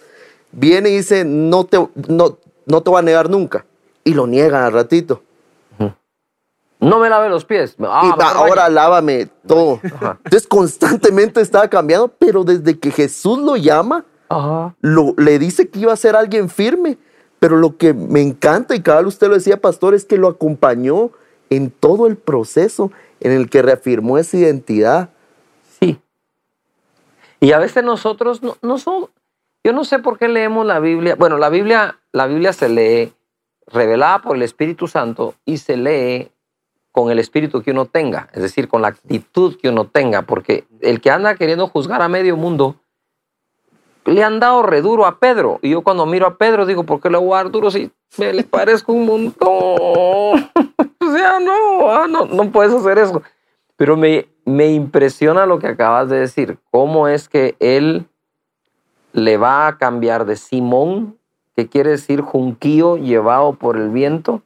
viene 0.52 0.92
y 0.92 0.98
dice, 0.98 1.26
no 1.26 1.64
te, 1.66 1.78
no, 2.08 2.38
no 2.68 2.84
te 2.84 2.92
va 2.92 3.00
a 3.00 3.02
negar 3.02 3.32
nunca. 3.32 3.66
Y 4.04 4.14
lo 4.14 4.28
niega 4.28 4.66
al 4.66 4.74
ratito. 4.74 5.24
No 6.84 7.00
me 7.00 7.10
lave 7.10 7.30
los 7.30 7.46
pies. 7.46 7.76
Ah, 7.80 8.14
y 8.18 8.22
ahora 8.22 8.68
lávame 8.68 9.30
todo. 9.48 9.80
Ajá. 9.84 10.20
Entonces 10.26 10.48
constantemente 10.48 11.40
estaba 11.40 11.70
cambiando, 11.70 12.10
pero 12.10 12.44
desde 12.44 12.78
que 12.78 12.92
Jesús 12.92 13.40
lo 13.40 13.56
llama, 13.56 14.06
Ajá. 14.28 14.76
lo, 14.82 15.14
le 15.18 15.40
dice 15.40 15.70
que 15.70 15.80
iba 15.80 15.94
a 15.94 15.98
ser 15.98 16.16
alguien 16.16 16.50
firme. 16.50 16.98
Pero 17.40 17.58
lo 17.58 17.78
que 17.78 17.94
me 17.94 18.22
encanta, 18.22 18.76
y 18.76 18.82
cada 18.82 19.00
vez 19.00 19.08
usted 19.08 19.28
lo 19.28 19.36
decía, 19.36 19.60
pastor, 19.60 19.94
es 19.94 20.06
que 20.06 20.18
lo 20.18 20.28
acompañó 20.28 21.12
en 21.50 21.72
todo 21.72 22.08
el 22.08 22.16
proceso 22.16 22.92
en 23.20 23.32
el 23.32 23.50
que 23.50 23.62
reafirmó 23.62 24.18
esa 24.18 24.38
identidad. 24.38 25.10
Sí. 25.80 26.02
Y 27.40 27.52
a 27.52 27.60
veces 27.60 27.84
nosotros 27.84 28.42
no, 28.44 28.58
no 28.62 28.78
son, 28.78 29.08
yo 29.64 29.74
no 29.74 29.84
sé 29.84 30.00
por 30.00 30.18
qué 30.18 30.28
leemos 30.28 30.66
la 30.66 30.80
Biblia. 30.80 31.16
Bueno, 31.16 31.38
la 31.38 31.50
Biblia, 31.50 32.00
la 32.12 32.28
Biblia 32.28 32.54
se 32.54 32.70
lee 32.70 33.14
revelada 33.68 34.22
por 34.22 34.36
el 34.36 34.44
Espíritu 34.44 34.88
Santo 34.88 35.36
y 35.46 35.58
se 35.58 35.78
lee 35.78 36.30
con 36.92 37.10
el 37.10 37.18
espíritu 37.18 37.64
que 37.64 37.72
uno 37.72 37.86
tenga, 37.86 38.30
es 38.34 38.44
decir, 38.44 38.68
con 38.68 38.84
la 38.84 38.90
actitud 38.90 39.58
que 39.60 39.68
uno 39.68 39.86
tenga, 39.86 40.22
porque 40.22 40.66
el 40.80 41.02
que 41.02 41.10
anda 41.10 41.34
queriendo 41.36 41.68
juzgar 41.68 42.04
a 42.04 42.08
medio 42.08 42.38
mundo, 42.38 42.76
le 44.06 44.24
han 44.24 44.40
dado 44.40 44.62
reduro 44.62 45.08
a 45.08 45.18
Pedro. 45.18 45.60
Y 45.64 45.72
yo 45.72 45.82
cuando 45.82 46.06
miro 46.06 46.28
a 46.28 46.38
Pedro 46.38 46.68
digo, 46.68 46.84
¿por 46.84 47.02
qué 47.02 47.10
le 47.10 47.18
voy 47.18 47.34
a 47.34 47.38
dar 47.38 47.52
duro 47.52 47.72
si 47.72 47.92
me 48.18 48.32
le 48.32 48.44
parezco 48.44 48.94
un 48.94 49.08
montón? 49.08 49.50
o 51.00 51.12
sea, 51.12 51.40
no, 51.40 51.90
ah, 51.90 52.06
no, 52.08 52.26
no 52.26 52.52
puedes 52.52 52.74
hacer 52.74 53.00
eso. 53.00 53.24
Pero 53.76 53.98
me, 53.98 54.28
me 54.46 54.68
impresiona 54.72 55.48
lo 55.48 55.58
que 55.58 55.68
acabas 55.68 56.10
de 56.10 56.20
decir. 56.20 56.60
¿Cómo 56.70 57.08
es 57.08 57.28
que 57.28 57.56
él 57.60 58.06
le 59.14 59.38
va 59.38 59.68
a 59.68 59.78
cambiar 59.78 60.26
de 60.26 60.36
Simón, 60.36 61.18
que 61.56 61.68
quiere 61.68 61.92
decir 61.92 62.22
junquillo 62.22 62.98
llevado 62.98 63.54
por 63.54 63.78
el 63.78 63.90
viento, 63.90 64.42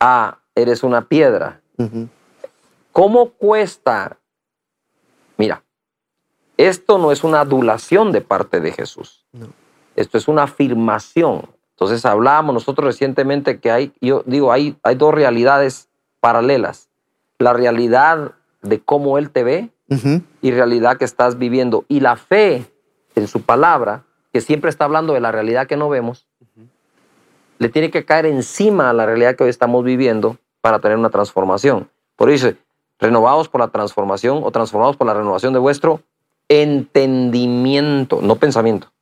a 0.00 0.38
eres 0.54 0.82
una 0.82 1.02
piedra? 1.08 1.60
¿Cómo 2.92 3.30
cuesta? 3.30 4.18
Mira, 5.36 5.62
esto 6.56 6.98
no 6.98 7.12
es 7.12 7.24
una 7.24 7.40
adulación 7.40 8.12
de 8.12 8.22
parte 8.22 8.60
de 8.60 8.72
Jesús. 8.72 9.26
No. 9.32 9.48
Esto 9.94 10.16
es 10.18 10.28
una 10.28 10.44
afirmación. 10.44 11.42
Entonces 11.70 12.06
hablábamos 12.06 12.54
nosotros 12.54 12.86
recientemente 12.86 13.60
que 13.60 13.70
hay, 13.70 13.92
yo 14.00 14.22
digo, 14.24 14.50
hay, 14.52 14.76
hay 14.82 14.94
dos 14.94 15.12
realidades 15.12 15.88
paralelas. 16.20 16.88
La 17.38 17.52
realidad 17.52 18.32
de 18.62 18.80
cómo 18.80 19.18
Él 19.18 19.30
te 19.30 19.44
ve 19.44 19.70
Ujú. 19.90 20.22
y 20.40 20.50
realidad 20.52 20.96
que 20.96 21.04
estás 21.04 21.36
viviendo. 21.36 21.84
Y 21.88 22.00
la 22.00 22.16
fe 22.16 22.64
en 23.14 23.28
su 23.28 23.42
palabra, 23.42 24.04
que 24.36 24.42
siempre 24.42 24.68
está 24.68 24.84
hablando 24.84 25.14
de 25.14 25.20
la 25.20 25.32
realidad 25.32 25.66
que 25.66 25.78
no 25.78 25.88
vemos, 25.88 26.26
le 27.56 27.70
tiene 27.70 27.90
que 27.90 28.04
caer 28.04 28.26
encima 28.26 28.90
a 28.90 28.92
la 28.92 29.06
realidad 29.06 29.34
que 29.34 29.44
hoy 29.44 29.48
estamos 29.48 29.82
viviendo 29.82 30.36
para 30.60 30.78
tener 30.78 30.98
una 30.98 31.08
transformación. 31.08 31.88
Por 32.16 32.28
eso 32.28 32.52
renovados 32.98 33.48
por 33.48 33.62
la 33.62 33.68
transformación 33.68 34.42
o 34.44 34.50
transformados 34.50 34.94
por 34.98 35.06
la 35.06 35.14
renovación 35.14 35.54
de 35.54 35.58
vuestro 35.58 36.02
entendimiento, 36.50 38.20
no 38.20 38.36
pensamiento, 38.36 38.92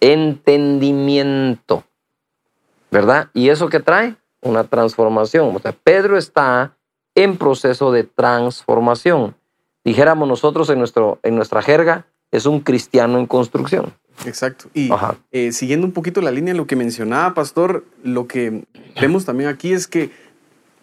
entendimiento. 0.00 1.84
¿Verdad? 2.90 3.30
¿Y 3.32 3.48
eso 3.48 3.70
qué 3.70 3.80
trae? 3.80 4.16
Una 4.42 4.64
transformación. 4.64 5.56
O 5.56 5.60
sea, 5.60 5.72
Pedro 5.72 6.18
está 6.18 6.76
en 7.14 7.38
proceso 7.38 7.90
de 7.90 8.04
transformación. 8.04 9.34
dijéramos 9.82 10.28
nosotros 10.28 10.68
en, 10.68 10.78
nuestro, 10.78 11.20
en 11.22 11.36
nuestra 11.36 11.62
jerga, 11.62 12.04
es 12.32 12.46
un 12.46 12.60
cristiano 12.60 13.18
en 13.18 13.26
construcción. 13.26 13.92
Exacto. 14.26 14.66
Y 14.74 14.90
eh, 15.30 15.52
siguiendo 15.52 15.86
un 15.86 15.92
poquito 15.92 16.20
la 16.20 16.30
línea 16.30 16.54
de 16.54 16.58
lo 16.58 16.66
que 16.66 16.76
mencionaba, 16.76 17.34
Pastor, 17.34 17.84
lo 18.02 18.26
que 18.26 18.64
vemos 19.00 19.24
también 19.24 19.48
aquí 19.48 19.72
es 19.72 19.86
que, 19.86 20.10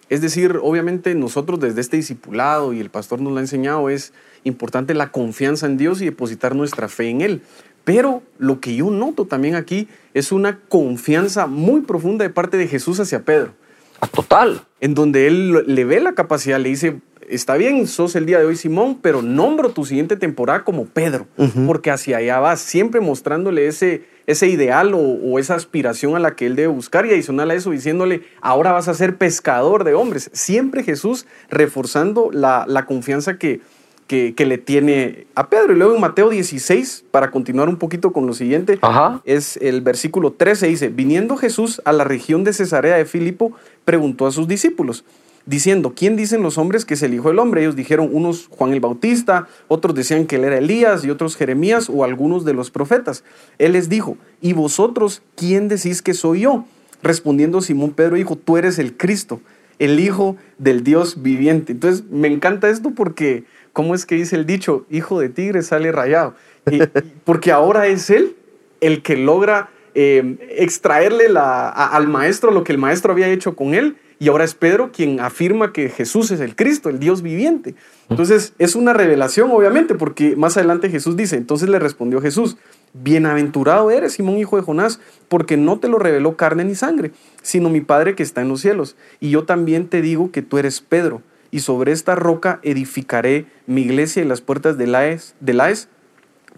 es 0.10 0.22
decir, 0.22 0.60
obviamente 0.62 1.14
nosotros 1.16 1.60
desde 1.60 1.82
este 1.82 1.98
discipulado, 1.98 2.74
y 2.74 2.80
el 2.80 2.90
pastor 2.90 3.20
nos 3.20 3.32
lo 3.34 3.40
ha 3.40 3.42
enseñado, 3.42 3.90
es 3.90 4.14
importante 4.44 4.94
la 4.94 5.12
confianza 5.12 5.66
en 5.66 5.78
Dios 5.78 6.02
y 6.02 6.06
depositar 6.06 6.56
nuestra 6.56 6.88
fe 6.88 7.10
en 7.10 7.22
Él. 7.22 7.42
Pero 7.84 8.22
lo 8.38 8.60
que 8.60 8.76
yo 8.76 8.92
noto 8.92 9.26
también 9.26 9.56
aquí 9.56 9.88
es 10.14 10.32
una 10.32 10.60
confianza 10.60 11.48
muy 11.48 11.82
profunda 11.82 12.24
de 12.24 12.30
parte 12.30 12.58
de 12.58 12.68
Jesús 12.68 13.00
hacia 13.00 13.24
Pedro. 13.24 13.54
A 14.02 14.08
total. 14.08 14.62
En 14.82 14.94
donde 14.94 15.28
Él 15.28 15.64
le 15.68 15.86
ve 15.86 16.00
la 16.00 16.14
capacidad, 16.14 16.60
le 16.60 16.70
dice, 16.70 17.02
está 17.30 17.56
bien, 17.56 17.88
sos 17.88 18.16
el 18.16 18.26
día 18.26 18.40
de 18.40 18.46
hoy 18.46 18.56
Simón, 18.56 19.00
pero 19.02 19.22
nombro 19.22 19.70
tu 19.70 19.86
siguiente 19.86 20.18
temporada 20.18 20.64
como 20.64 20.86
Pedro, 20.86 21.28
porque 21.66 21.92
hacia 21.92 22.18
allá 22.18 22.40
vas, 22.40 22.60
siempre 22.60 23.00
mostrándole 23.00 23.68
ese, 23.68 24.04
ese 24.26 24.48
ideal 24.48 24.94
o, 24.94 25.40
esa 25.40 25.56
aspiración 25.56 26.16
a 26.16 26.20
la 26.20 26.36
que 26.36 26.46
él 26.46 26.56
debe 26.56 26.68
buscar 26.68 27.06
y 27.06 27.12
adicional 27.12 27.52
a 27.52 27.56
eso 27.56 27.72
diciéndole, 27.72 28.24
ahora 28.42 28.72
vas 28.72 28.88
a 28.88 28.94
ser 28.94 29.18
pescador 29.18 29.84
de 29.84 29.94
hombres. 29.94 30.30
Siempre 30.34 30.84
Jesús 30.84 31.26
reforzando 31.50 32.30
la, 32.32 32.86
confianza 32.88 33.38
que, 33.38 33.62
que, 34.10 34.46
le 34.48 34.58
tiene 34.58 35.28
a 35.36 35.50
Pedro. 35.50 35.74
Y 35.74 35.76
luego 35.78 35.94
en 35.94 36.02
Mateo 36.02 36.30
16, 36.30 37.06
para 37.12 37.30
continuar 37.30 37.70
un 37.70 37.78
poquito 37.78 38.12
con 38.12 38.26
lo 38.26 38.34
siguiente, 38.34 38.80
es 39.24 39.56
el 39.58 39.82
versículo 39.82 40.32
13, 40.32 40.68
dice, 40.68 40.90
viniendo 40.90 41.38
Jesús 41.38 41.80
a 41.86 41.94
la 41.94 42.04
región 42.04 42.44
de 42.44 42.52
Cesarea 42.52 42.98
de 42.98 43.06
Filipo, 43.06 43.52
preguntó 43.86 44.26
a 44.26 44.32
sus 44.32 44.48
discípulos, 44.48 45.06
diciendo, 45.46 45.94
¿quién 45.96 46.16
dicen 46.16 46.42
los 46.42 46.58
hombres 46.58 46.86
que 46.86 46.96
es 46.96 47.04
el 47.04 47.14
Hijo 47.14 47.30
del 47.30 47.38
Hombre? 47.38 47.62
Ellos 47.62 47.76
dijeron, 47.76 48.10
unos 48.12 48.48
Juan 48.48 48.74
el 48.74 48.80
Bautista, 48.80 49.48
otros 49.68 49.94
decían 49.94 50.26
que 50.26 50.38
él 50.38 50.44
era 50.44 50.58
Elías 50.58 51.06
y 51.06 51.12
otros 51.12 51.36
Jeremías 51.36 51.88
o 51.88 52.04
algunos 52.04 52.46
de 52.46 52.54
los 52.54 52.72
profetas. 52.72 53.24
Él 53.60 53.74
les 53.74 53.90
dijo, 53.90 54.18
¿y 54.42 54.54
vosotros 54.54 55.22
quién 55.36 55.68
decís 55.68 56.02
que 56.02 56.16
soy 56.16 56.42
yo? 56.42 56.66
Respondiendo 57.04 57.62
Simón 57.62 57.92
Pedro 57.92 58.16
dijo, 58.16 58.36
tú 58.36 58.58
eres 58.58 58.80
el 58.80 58.98
Cristo, 58.98 59.40
el 59.78 60.00
Hijo 60.00 60.36
del 60.58 60.84
Dios 60.84 61.22
viviente. 61.22 61.74
Entonces 61.74 62.06
me 62.10 62.28
encanta 62.28 62.70
esto 62.70 62.92
porque, 62.96 63.44
¿cómo 63.74 63.96
es 63.96 64.06
que 64.06 64.16
dice 64.16 64.36
el 64.36 64.46
dicho? 64.46 64.86
Hijo 64.90 65.20
de 65.20 65.30
tigre 65.30 65.62
sale 65.62 65.92
rayado. 65.92 66.36
Y, 66.70 66.80
porque 67.24 67.52
ahora 67.52 67.88
es 67.88 68.10
él 68.10 68.36
el 68.82 69.02
que 69.02 69.18
logra 69.18 69.70
eh, 69.96 70.38
extraerle 70.58 71.28
al 71.36 72.08
maestro 72.08 72.52
lo 72.52 72.64
que 72.64 72.72
el 72.72 72.78
maestro 72.78 73.12
había 73.12 73.28
hecho 73.28 73.56
con 73.56 73.74
él 73.74 73.98
y 74.20 74.28
ahora 74.28 74.44
es 74.44 74.54
Pedro 74.54 74.92
quien 74.92 75.22
afirma 75.22 75.72
que 75.72 75.90
Jesús 75.90 76.30
es 76.32 76.42
el 76.42 76.56
Cristo, 76.56 76.90
el 76.90 77.00
Dios 77.00 77.22
viviente. 77.22 77.76
Entonces 78.10 78.54
es 78.60 78.76
una 78.76 78.92
revelación, 78.92 79.50
obviamente, 79.52 79.96
porque 79.96 80.36
más 80.36 80.58
adelante 80.58 80.90
Jesús 80.90 81.16
dice, 81.16 81.38
entonces 81.38 81.70
le 81.70 81.80
respondió 81.80 82.22
Jesús, 82.22 82.58
bienaventurado 82.94 83.90
eres, 83.92 84.14
Simón, 84.14 84.38
hijo 84.38 84.58
de 84.58 84.64
Jonás, 84.64 85.00
porque 85.30 85.56
no 85.56 85.80
te 85.80 85.88
lo 85.88 86.00
reveló 86.00 86.36
carne 86.36 86.66
ni 86.66 86.76
sangre, 86.76 87.12
sino 87.42 87.70
mi 87.70 87.80
Padre 87.80 88.16
que 88.16 88.24
está 88.24 88.42
en 88.42 88.50
los 88.50 88.60
cielos. 88.60 88.98
Y 89.22 89.30
yo 89.30 89.46
también 89.46 89.88
te 89.88 90.02
digo 90.02 90.32
que 90.32 90.42
tú 90.42 90.58
eres 90.58 90.82
Pedro, 90.82 91.22
y 91.52 91.60
sobre 91.60 91.92
esta 91.92 92.16
roca 92.16 92.60
edificaré 92.64 93.46
mi 93.68 93.82
iglesia 93.82 94.24
y 94.24 94.26
las 94.26 94.42
puertas 94.42 94.78
de 94.78 94.88
Laes, 94.88 95.36
de 95.40 95.54
Laes 95.54 95.88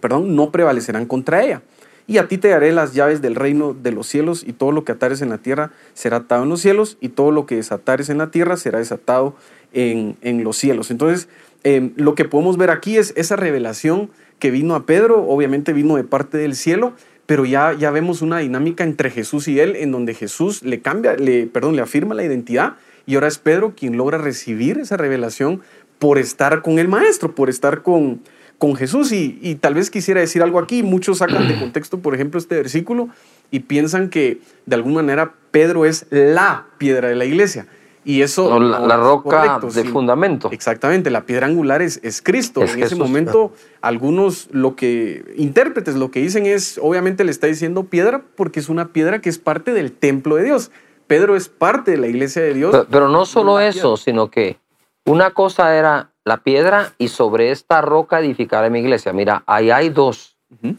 perdón, 0.00 0.34
no 0.34 0.50
prevalecerán 0.50 1.06
contra 1.06 1.42
ella 1.42 1.62
y 2.06 2.18
a 2.18 2.28
ti 2.28 2.38
te 2.38 2.48
daré 2.48 2.72
las 2.72 2.94
llaves 2.94 3.22
del 3.22 3.34
reino 3.34 3.74
de 3.74 3.92
los 3.92 4.06
cielos, 4.06 4.44
y 4.46 4.52
todo 4.52 4.72
lo 4.72 4.84
que 4.84 4.92
atares 4.92 5.22
en 5.22 5.30
la 5.30 5.38
tierra 5.38 5.70
será 5.94 6.18
atado 6.18 6.42
en 6.42 6.48
los 6.48 6.60
cielos, 6.60 6.98
y 7.00 7.10
todo 7.10 7.30
lo 7.30 7.46
que 7.46 7.56
desatares 7.56 8.08
en 8.08 8.18
la 8.18 8.30
tierra 8.30 8.56
será 8.56 8.78
desatado 8.78 9.34
en, 9.72 10.16
los 10.44 10.56
cielos. 10.56 10.90
Entonces, 10.90 11.28
em, 11.64 11.92
lo 11.96 12.14
que 12.14 12.24
podemos 12.24 12.56
ver 12.56 12.70
aquí 12.70 12.96
es 12.96 13.12
esa 13.16 13.36
revelación 13.36 14.10
que 14.38 14.50
vino 14.50 14.74
a 14.74 14.84
Pedro, 14.84 15.24
obviamente 15.26 15.72
vino 15.72 15.96
de 15.96 16.04
parte 16.04 16.38
del 16.38 16.56
cielo, 16.56 16.92
pero 17.26 17.44
ya, 17.44 17.72
ya 17.72 17.90
vemos 17.90 18.20
una 18.20 18.38
dinámica 18.38 18.84
entre 18.84 19.08
Jesús 19.08 19.46
y 19.46 19.60
él, 19.60 19.76
en 19.76 19.92
donde 19.92 20.12
Jesús 20.14 20.62
le 20.64 20.80
cambia, 20.80 21.14
le, 21.14 21.46
perdón, 21.46 21.76
le 21.76 21.82
afirma 21.82 22.14
la 22.14 22.24
identidad, 22.24 22.74
y 23.06 23.14
ahora 23.14 23.28
es 23.28 23.38
Pedro 23.38 23.74
quien 23.76 23.96
logra 23.96 24.18
recibir 24.18 24.78
esa 24.78 24.96
revelación 24.96 25.62
por 25.98 26.18
estar 26.18 26.62
con 26.62 26.78
el 26.78 26.88
Maestro, 26.88 27.34
por 27.34 27.48
estar 27.48 27.82
con, 27.82 28.22
con 28.58 28.74
Jesús. 28.74 29.12
Y, 29.12 29.56
tal 29.60 29.74
vez 29.74 29.90
quisiera 29.90 30.20
decir 30.20 30.42
algo 30.42 30.58
aquí. 30.58 30.82
Muchos 30.82 31.18
sacan 31.18 31.48
de 31.48 31.58
contexto, 31.60 32.00
por 32.00 32.14
ejemplo, 32.14 32.38
este 32.38 32.56
versículo 32.56 33.08
y 33.52 33.60
piensan 33.60 34.08
que 34.08 34.40
de 34.66 34.74
alguna 34.74 34.96
manera 34.96 35.34
Pedro 35.52 35.84
es 35.84 36.06
la 36.10 36.66
piedra 36.78 37.08
de 37.08 37.14
la 37.14 37.24
iglesia. 37.24 37.68
Y 38.04 38.22
eso. 38.22 38.58
la, 38.58 38.96
roca 38.96 39.60
de 39.60 39.84
fundamento. 39.84 40.50
Exactamente, 40.50 41.08
la 41.10 41.24
piedra 41.24 41.46
angular 41.46 41.82
es, 41.82 42.00
es 42.02 42.20
Cristo. 42.20 42.64
en 42.64 42.82
ese 42.82 42.96
momento, 42.96 43.52
algunos, 43.80 44.48
lo 44.50 44.74
que. 44.74 45.24
intérpretes 45.36 45.94
lo 45.94 46.10
que 46.10 46.20
dicen 46.20 46.46
es, 46.46 46.80
obviamente 46.82 47.22
le 47.22 47.30
está 47.30 47.46
diciendo 47.46 47.84
piedra 47.84 48.22
porque 48.34 48.58
es 48.58 48.68
una 48.68 48.88
piedra 48.88 49.20
que 49.20 49.28
es 49.28 49.38
parte 49.38 49.72
del 49.72 49.92
templo 49.92 50.34
de 50.34 50.44
Dios. 50.44 50.72
Pedro 51.06 51.36
es 51.36 51.48
parte 51.48 51.92
de 51.92 51.96
la 51.98 52.06
iglesia 52.06 52.42
de 52.42 52.54
Dios. 52.54 52.86
Pero, 52.90 53.08
no 53.08 53.24
solo 53.26 53.60
eso, 53.60 53.96
sino 53.96 54.30
que 54.30 54.58
una 55.04 55.32
cosa 55.32 55.76
era 55.76 56.12
la 56.24 56.38
piedra 56.38 56.94
y 56.98 57.08
sobre 57.08 57.50
esta 57.50 57.80
roca 57.80 58.20
edificaré 58.20 58.70
mi 58.70 58.80
iglesia. 58.80 59.12
Mira, 59.12 59.42
ahí 59.46 59.70
hay 59.70 59.88
dos. 59.88 60.36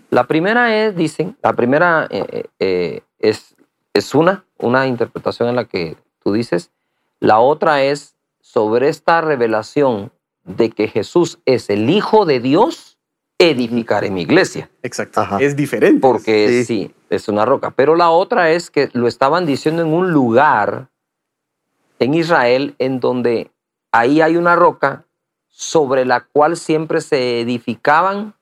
La 0.09 0.25
primera 0.25 0.85
es, 0.85 0.95
dicen, 0.95 1.35
la 1.41 1.53
primera 1.53 2.07
eh, 2.09 2.25
eh, 2.29 2.45
eh, 2.59 3.01
es, 3.19 3.55
es 3.93 4.13
una, 4.13 4.45
una 4.59 4.85
interpretación 4.87 5.49
en 5.49 5.55
la 5.55 5.65
que 5.65 5.97
tú 6.23 6.31
dices. 6.31 6.71
La 7.19 7.39
otra 7.39 7.83
es 7.83 8.15
sobre 8.39 8.89
esta 8.89 9.21
revelación 9.21 10.11
de 10.43 10.69
que 10.69 10.87
Jesús 10.87 11.39
es 11.45 11.69
el 11.69 11.89
Hijo 11.89 12.25
de 12.25 12.39
Dios, 12.39 12.92
edificaré 13.37 14.09
mi 14.09 14.21
iglesia. 14.21 14.69
Exacto. 14.81 15.25
Es 15.39 15.55
diferente. 15.55 15.99
Porque 15.99 16.63
sí, 16.65 16.93
es 17.09 17.27
una 17.27 17.45
roca. 17.45 17.71
Pero 17.71 17.95
la 17.95 18.09
otra 18.09 18.51
es 18.51 18.69
que 18.69 18.89
lo 18.93 19.07
estaban 19.07 19.45
diciendo 19.45 19.81
en 19.81 19.93
un 19.93 20.11
lugar 20.11 20.89
en 21.99 22.13
Israel 22.13 22.75
en 22.79 22.99
donde 22.99 23.51
ahí 23.91 24.21
hay 24.21 24.37
una 24.37 24.55
roca 24.55 25.05
sobre 25.47 26.05
la 26.05 26.21
cual 26.21 26.57
siempre 26.57 27.01
se 27.01 27.41
edificaban 27.41 28.33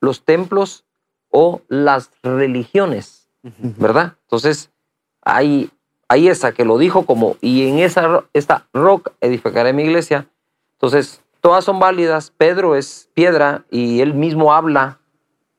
los 0.00 0.24
templos 0.24 0.84
o 1.30 1.60
las 1.68 2.10
religiones, 2.22 3.28
¿verdad? 3.42 4.16
Entonces, 4.22 4.70
hay, 5.22 5.70
hay 6.08 6.28
esa 6.28 6.52
que 6.52 6.64
lo 6.64 6.78
dijo 6.78 7.04
como, 7.04 7.36
y 7.40 7.68
en 7.68 7.78
esa 7.78 8.24
esta 8.32 8.66
roca 8.72 9.12
edificaré 9.20 9.72
mi 9.72 9.82
iglesia. 9.82 10.28
Entonces, 10.72 11.20
todas 11.46 11.64
son 11.64 11.78
válidas. 11.78 12.32
Pedro 12.36 12.74
es 12.74 13.08
piedra 13.14 13.64
y 13.70 14.00
él 14.00 14.14
mismo 14.14 14.52
habla. 14.52 14.98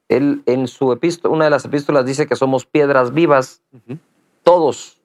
Él 0.09 0.43
en 0.45 0.67
su 0.67 0.91
epístola, 0.91 1.33
una 1.33 1.45
de 1.45 1.49
las 1.49 1.63
epístolas 1.63 2.05
dice 2.05 2.27
que 2.27 2.35
somos 2.35 2.65
piedras 2.65 3.13
vivas, 3.13 3.61
todos. 4.43 5.01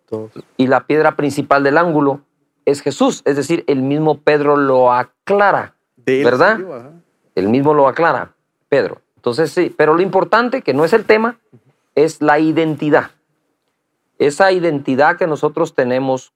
Y 0.56 0.66
la 0.66 0.88
piedra 0.88 1.14
principal 1.14 1.62
del 1.62 1.78
ángulo 1.78 2.22
es 2.64 2.80
Jesús, 2.80 3.22
es 3.26 3.36
decir, 3.36 3.62
el 3.68 3.80
mismo 3.80 4.18
Pedro 4.18 4.56
lo 4.56 4.92
aclara. 4.92 5.76
¿Verdad? 6.04 6.58
el 7.36 7.48
mismo 7.48 7.74
lo 7.74 7.86
aclara, 7.86 8.34
Pedro. 8.68 9.02
Entonces 9.14 9.52
sí, 9.52 9.72
pero 9.76 9.94
lo 9.94 10.02
importante, 10.02 10.62
que 10.62 10.74
no 10.74 10.84
es 10.84 10.92
el 10.92 11.04
tema, 11.04 11.38
es 11.94 12.20
la 12.20 12.40
identidad. 12.40 13.12
Esa 14.18 14.50
identidad 14.50 15.16
que 15.16 15.28
nosotros 15.28 15.76
tenemos. 15.76 16.32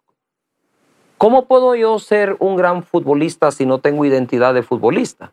¿Cómo 1.18 1.46
puedo 1.46 1.74
yo 1.74 1.98
ser 1.98 2.37
un 2.40 2.57
gran 2.57 2.83
futbolista 2.83 3.50
si 3.50 3.64
no 3.64 3.79
tengo 3.79 4.05
identidad 4.05 4.52
de 4.52 4.62
futbolista? 4.62 5.33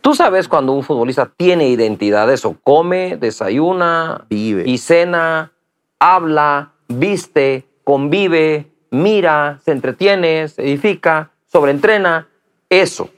Tú 0.00 0.14
sabes 0.14 0.48
cuando 0.48 0.72
un 0.72 0.82
futbolista 0.82 1.32
tiene 1.34 1.68
identidad 1.68 2.26
de 2.26 2.34
eso, 2.34 2.56
come, 2.62 3.16
desayuna, 3.16 4.26
vive 4.28 4.64
y 4.66 4.78
cena, 4.78 5.52
habla, 5.98 6.72
viste, 6.88 7.66
convive, 7.84 8.70
mira, 8.90 9.60
se 9.64 9.70
entretiene, 9.70 10.48
se 10.48 10.62
edifica, 10.62 11.30
sobreentrena, 11.46 12.28
eso. 12.68 13.08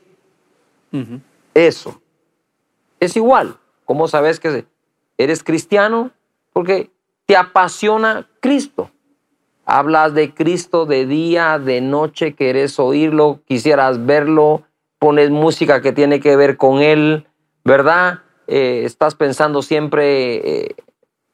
Eso. 1.55 2.01
Es 3.01 3.17
igual. 3.17 3.57
¿Cómo 3.85 4.09
sabes 4.09 4.41
que 4.41 4.67
eres 5.19 5.43
cristiano? 5.43 6.11
Porque 6.53 6.91
te 7.27 7.37
apasiona 7.37 8.29
Cristo. 8.41 8.91
Hablas 9.67 10.15
de 10.15 10.33
Cristo 10.33 10.87
de 10.87 11.07
día, 11.07 11.59
de 11.59 11.81
noche, 11.81 12.35
querés 12.35 12.79
oírlo, 12.79 13.41
quisieras 13.47 14.07
verlo, 14.07 14.63
pones 14.99 15.31
música 15.31 15.83
que 15.83 15.93
tiene 15.93 16.21
que 16.21 16.37
ver 16.37 16.57
con 16.57 16.81
Él, 16.81 17.27
¿verdad? 17.65 18.21
Eh, 18.47 18.83
estás 18.85 19.17
pensando 19.17 19.63
siempre 19.63 20.67
eh, 20.67 20.77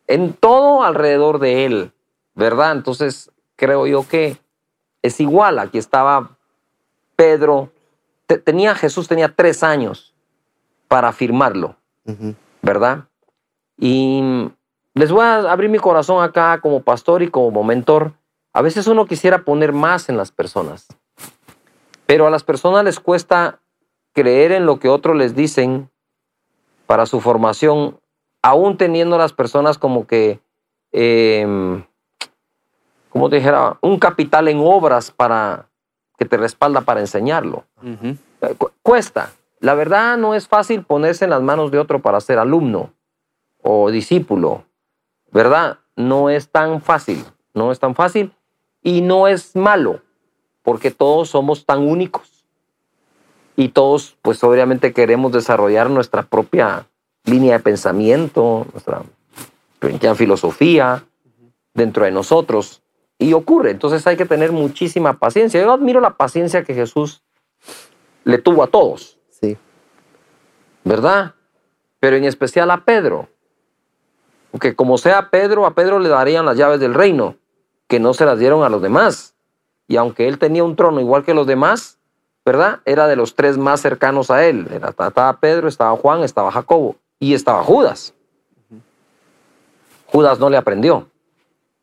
en 0.06 0.32
todo 0.32 0.82
alrededor 0.82 1.38
de 1.38 1.66
Él, 1.66 1.92
¿verdad? 2.34 2.72
Entonces 2.72 3.30
creo 3.54 3.86
yo 3.86 4.08
que 4.08 4.38
es 5.02 5.20
igual. 5.20 5.58
Aquí 5.58 5.76
estaba 5.76 6.38
Pedro 7.16 7.70
tenía, 8.38 8.74
Jesús 8.74 9.08
tenía 9.08 9.34
tres 9.34 9.62
años 9.62 10.14
para 10.88 11.08
afirmarlo, 11.08 11.76
¿verdad? 12.60 13.04
Y 13.78 14.50
les 14.94 15.10
voy 15.10 15.22
a 15.22 15.50
abrir 15.50 15.70
mi 15.70 15.78
corazón 15.78 16.22
acá 16.22 16.60
como 16.60 16.82
pastor 16.82 17.22
y 17.22 17.28
como 17.28 17.64
mentor. 17.64 18.12
A 18.52 18.62
veces 18.62 18.86
uno 18.86 19.06
quisiera 19.06 19.44
poner 19.44 19.72
más 19.72 20.08
en 20.08 20.16
las 20.16 20.30
personas, 20.30 20.86
pero 22.06 22.26
a 22.26 22.30
las 22.30 22.44
personas 22.44 22.84
les 22.84 23.00
cuesta 23.00 23.60
creer 24.12 24.52
en 24.52 24.66
lo 24.66 24.78
que 24.78 24.88
otros 24.88 25.16
les 25.16 25.34
dicen 25.34 25.90
para 26.86 27.06
su 27.06 27.20
formación, 27.20 27.98
aún 28.42 28.76
teniendo 28.76 29.16
las 29.16 29.32
personas 29.32 29.78
como 29.78 30.06
que, 30.06 30.40
eh, 30.92 31.82
como 33.08 33.30
te 33.30 33.36
dijera, 33.36 33.78
un 33.80 33.98
capital 33.98 34.48
en 34.48 34.58
obras 34.60 35.10
para 35.10 35.68
que 36.18 36.24
te 36.26 36.36
respalda 36.36 36.82
para 36.82 37.00
enseñarlo. 37.00 37.64
Eh, 38.42 38.54
cu- 38.58 38.70
Cuesta. 38.82 39.30
La 39.60 39.74
verdad 39.74 40.18
no 40.18 40.34
es 40.34 40.48
fácil 40.48 40.84
ponerse 40.84 41.24
en 41.24 41.30
las 41.30 41.40
manos 41.40 41.70
de 41.70 41.78
otro 41.78 42.00
para 42.02 42.20
ser 42.20 42.38
alumno 42.38 42.92
o 43.62 43.90
discípulo. 43.90 44.64
¿Verdad? 45.30 45.78
No 45.96 46.28
es 46.30 46.50
tan 46.50 46.82
fácil. 46.82 47.24
No 47.54 47.70
es 47.72 47.78
tan 47.78 47.94
fácil 47.94 48.34
y 48.82 49.00
no 49.00 49.28
es 49.28 49.54
malo 49.56 50.00
porque 50.62 50.90
todos 50.90 51.30
somos 51.30 51.64
tan 51.66 51.80
únicos 51.80 52.44
y 53.56 53.68
todos 53.68 54.16
pues 54.22 54.42
obviamente 54.44 54.92
queremos 54.92 55.32
desarrollar 55.32 55.90
nuestra 55.90 56.22
propia 56.22 56.86
línea 57.24 57.58
de 57.58 57.62
pensamiento, 57.62 58.66
nuestra 58.72 59.02
propia 59.78 60.14
filosofía 60.14 61.04
dentro 61.74 62.04
de 62.04 62.10
nosotros 62.10 62.82
y 63.18 63.32
ocurre. 63.34 63.70
Entonces 63.70 64.06
hay 64.06 64.16
que 64.16 64.26
tener 64.26 64.52
muchísima 64.52 65.18
paciencia. 65.18 65.60
Yo 65.60 65.72
admiro 65.72 66.00
la 66.00 66.16
paciencia 66.16 66.64
que 66.64 66.74
Jesús 66.74 67.22
le 68.24 68.38
tuvo 68.38 68.62
a 68.62 68.66
todos, 68.66 69.18
Sí. 69.30 69.56
¿verdad? 70.84 71.34
Pero 72.00 72.16
en 72.16 72.24
especial 72.24 72.70
a 72.70 72.84
Pedro. 72.84 73.28
Porque 74.50 74.74
como 74.74 74.98
sea 74.98 75.30
Pedro, 75.30 75.66
a 75.66 75.74
Pedro 75.74 75.98
le 75.98 76.08
darían 76.08 76.44
las 76.44 76.56
llaves 76.56 76.78
del 76.80 76.94
reino, 76.94 77.36
que 77.92 78.00
no 78.00 78.14
se 78.14 78.24
las 78.24 78.38
dieron 78.38 78.64
a 78.64 78.70
los 78.70 78.80
demás. 78.80 79.34
Y 79.86 79.98
aunque 79.98 80.26
él 80.26 80.38
tenía 80.38 80.64
un 80.64 80.76
trono 80.76 80.98
igual 80.98 81.24
que 81.26 81.34
los 81.34 81.46
demás, 81.46 81.98
¿verdad? 82.42 82.80
Era 82.86 83.06
de 83.06 83.16
los 83.16 83.34
tres 83.34 83.58
más 83.58 83.82
cercanos 83.82 84.30
a 84.30 84.46
él. 84.46 84.66
Era- 84.72 84.88
Estaba 84.88 85.36
Pedro, 85.38 85.68
estaba 85.68 85.94
Juan, 85.98 86.22
estaba 86.22 86.50
Jacobo 86.50 86.96
y 87.20 87.34
estaba 87.34 87.62
Judas. 87.62 88.14
Judas 90.06 90.38
no 90.38 90.48
le 90.48 90.56
aprendió, 90.56 91.06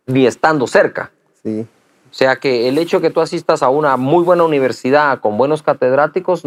ni 0.07 0.25
estando 0.25 0.65
cerca. 0.65 1.11
Sí. 1.43 1.67
O 2.09 2.13
sea 2.13 2.37
que 2.37 2.67
el 2.67 2.79
hecho 2.79 3.01
que 3.01 3.11
tú 3.11 3.21
asistas 3.21 3.61
a 3.61 3.69
una 3.69 3.95
muy 3.95 4.23
buena 4.23 4.43
universidad 4.45 5.19
con 5.19 5.37
buenos 5.37 5.61
catedráticos, 5.61 6.41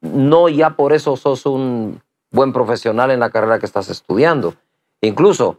no 0.00 0.48
ya 0.48 0.76
por 0.76 0.92
eso 0.92 1.16
sos 1.16 1.44
un 1.44 2.00
buen 2.30 2.52
profesional 2.52 3.10
en 3.10 3.18
la 3.18 3.30
carrera 3.30 3.58
que 3.58 3.66
estás 3.66 3.88
estudiando. 3.90 4.54
Incluso 5.00 5.56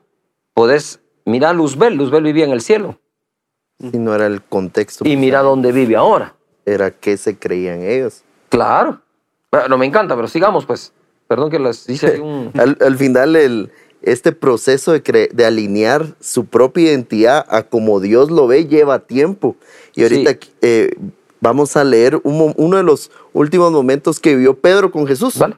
podés 0.54 1.02
mirar 1.26 1.50
a 1.50 1.54
Luzbel, 1.54 1.96
Luzbel 1.96 2.24
vivía 2.24 2.46
en 2.46 2.52
el 2.52 2.62
cielo 2.62 3.00
Sí, 3.80 3.98
no 3.98 4.14
era 4.16 4.28
el 4.28 4.42
contexto. 4.42 5.06
y 5.08 5.18
mira 5.18 5.42
dónde 5.42 5.72
vive 5.72 5.96
ahora. 5.96 6.36
Era 6.66 6.92
qué 6.92 7.18
se 7.18 7.38
creían 7.38 7.82
ellos. 7.84 8.24
Claro. 8.50 9.02
Bueno, 9.52 9.78
me 9.78 9.86
encanta, 9.86 10.16
pero 10.16 10.28
sigamos 10.28 10.66
pues. 10.66 10.94
Perdón 11.28 11.50
que 11.50 11.60
les 11.60 11.88
hice 11.90 12.20
un... 12.22 12.52
Al, 12.58 12.78
al 12.80 12.98
final, 12.98 13.36
el, 13.36 13.72
este 14.02 14.32
proceso 14.32 14.92
de, 14.92 15.04
cre- 15.04 15.30
de 15.32 15.46
alinear 15.46 16.16
su 16.20 16.46
propia 16.46 16.92
identidad 16.92 17.46
a 17.50 17.64
como 17.64 18.00
Dios 18.00 18.30
lo 18.32 18.48
ve 18.48 18.66
lleva 18.68 19.00
tiempo. 19.00 19.56
Y 19.96 20.04
ahorita 20.04 20.32
Sí. 20.34 20.52
eh, 20.62 20.96
vamos 21.42 21.76
a 21.76 21.84
leer 21.84 22.20
un 22.24 22.54
uno 22.58 22.78
de 22.78 22.84
los 22.84 23.12
últimos 23.34 23.72
momentos 23.72 24.20
que 24.20 24.36
vio 24.36 24.58
Pedro 24.60 24.92
con 24.92 25.08
Jesús. 25.08 25.38
¿Vale? 25.38 25.58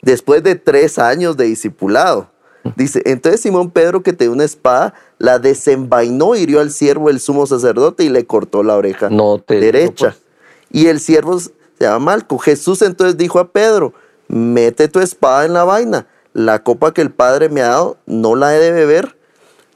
después 0.00 0.44
de 0.44 0.54
tres 0.54 0.96
años 0.98 1.36
de 1.36 1.46
discipulado. 1.46 2.30
Dice, 2.76 3.02
entonces 3.04 3.40
Simón 3.40 3.70
Pedro 3.70 4.02
que 4.02 4.12
tenía 4.12 4.32
una 4.32 4.44
espada, 4.44 4.94
la 5.18 5.38
desenvainó, 5.38 6.34
hirió 6.36 6.60
al 6.60 6.70
siervo 6.70 7.10
el 7.10 7.20
sumo 7.20 7.46
sacerdote 7.46 8.04
y 8.04 8.08
le 8.08 8.26
cortó 8.26 8.62
la 8.62 8.76
oreja 8.76 9.08
No 9.10 9.38
te 9.38 9.54
digo, 9.54 9.66
derecha. 9.66 10.10
pues. 10.10 10.22
Y 10.70 10.86
el 10.88 11.00
siervo 11.00 11.38
se 11.38 11.50
llama 11.80 11.98
Malco. 11.98 12.38
Jesús 12.38 12.82
entonces 12.82 13.16
dijo 13.16 13.38
a 13.38 13.48
Pedro, 13.52 13.92
mete 14.28 14.88
tu 14.88 15.00
espada 15.00 15.44
en 15.46 15.52
la 15.54 15.64
vaina. 15.64 16.06
La 16.34 16.62
copa 16.62 16.92
que 16.92 17.00
el 17.00 17.10
Padre 17.10 17.48
me 17.48 17.62
ha 17.62 17.68
dado, 17.68 17.96
no 18.06 18.36
la 18.36 18.54
he 18.54 18.58
de 18.60 18.70
beber. 18.72 19.16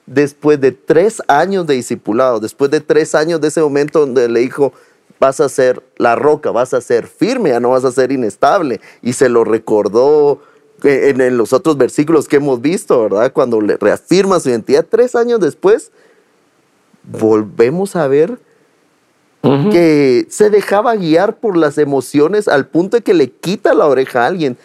Después 0.07 0.61
de 0.61 0.73
tres 0.73 1.23
años 1.29 1.67
de 1.67 1.75
discipulado, 1.75 2.41
después 2.41 2.71
de 2.71 2.81
tres 2.81 3.15
años 3.15 3.41
de 3.41 3.49
ese 3.49 3.61
momento 3.63 4.01
donde 4.01 4.29
le 4.29 4.41
dijo, 4.41 4.73
vas 5.19 5.41
a 5.41 5.49
ser 5.49 5.83
la 5.97 6.17
roca, 6.17 6.51
vas 6.51 6.75
a 6.75 6.81
ser 6.81 7.07
firme, 7.07 7.51
ya 7.51 7.61
no 7.61 7.71
vas 7.71 7.85
a 7.85 7.93
ser 7.93 8.13
inestable. 8.13 8.81
Y 9.01 9.13
se 9.15 9.29
lo 9.29 9.45
recordó 9.45 10.41
en, 10.85 11.21
en 11.21 11.37
los 11.37 11.53
otros 11.53 11.77
versículos 11.77 12.29
que 12.29 12.37
hemos 12.37 12.61
visto, 12.61 13.03
¿verdad? 13.03 13.33
Cuando 13.33 13.61
le 13.61 13.77
reafirma 13.77 14.41
su 14.41 14.51
identidad, 14.51 14.87
tres 14.89 15.15
años 15.15 15.41
después, 15.41 15.93
volvemos 17.03 17.97
a 17.97 18.07
ver 18.09 18.39
que 19.43 20.27
se 20.31 20.51
dejaba 20.51 20.95
guiar 20.95 21.37
por 21.37 21.57
las 21.57 21.77
emociones 21.77 22.47
al 22.47 22.69
punto 22.69 22.97
de 22.97 23.03
que 23.03 23.13
le 23.13 23.31
quita 23.31 23.75
la 23.75 23.87
oreja 23.87 24.23
a 24.23 24.27
alguien. 24.29 24.57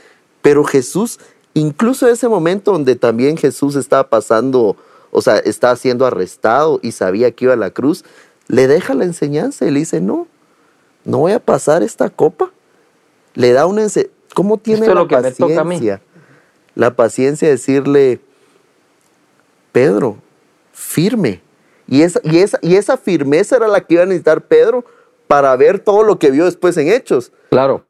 Pero 0.43 0.63
Jesús, 0.63 1.19
incluso 1.56 2.08
en 2.08 2.13
ese 2.13 2.27
momento 2.27 2.73
donde 2.73 2.95
también 2.95 3.38
Jesús 3.38 3.75
estaba 3.75 4.08
pasando, 4.08 4.77
o 5.10 5.21
sea, 5.21 5.38
estaba 5.39 5.75
siendo 5.75 6.06
arrestado 6.06 6.80
y 6.84 6.91
sabía 6.91 7.32
que 7.32 7.45
iba 7.45 7.53
a 7.53 7.58
la 7.58 7.71
cruz, 7.71 8.06
le 8.47 8.67
deja 8.67 8.93
la 8.93 9.06
enseñanza 9.06 9.65
y 9.65 9.71
le 9.71 9.80
dice, 9.80 9.99
no, 9.99 10.27
no 11.06 11.19
voy 11.19 11.32
a 11.32 11.39
pasar 11.39 11.82
esta 11.82 12.12
copa. 12.12 12.51
Le 13.34 13.53
da 13.53 13.65
una 13.65 13.82
enseñanza. 13.82 14.13
¿Cómo 14.36 14.58
tiene 14.58 14.82
Esto 14.82 14.91
es 14.91 14.95
la 14.95 15.01
lo 15.01 15.08
que 15.08 15.17
me 15.17 15.32
toca 15.32 15.62
a 15.62 15.63
mí. 15.63 15.80
La 16.78 16.96
paciencia 16.96 17.48
de 17.48 17.56
decirle, 17.56 18.20
Pedro, 19.72 20.20
firme. 20.72 21.42
Y 21.88 22.04
esa, 22.04 22.20
y, 22.24 22.38
esa, 22.38 22.60
y 22.62 22.76
esa 22.76 22.98
firmeza 22.98 23.56
era 23.56 23.68
la 23.68 23.82
que 23.82 23.96
iba 23.96 24.04
a 24.04 24.06
necesitar 24.06 24.46
Pedro 24.46 24.86
para 25.26 25.56
ver 25.56 25.80
todo 25.80 26.04
lo 26.04 26.20
que 26.20 26.30
vio 26.30 26.46
después 26.46 26.78
en 26.78 26.90
Hechos. 26.90 27.32
Claro. 27.50 27.88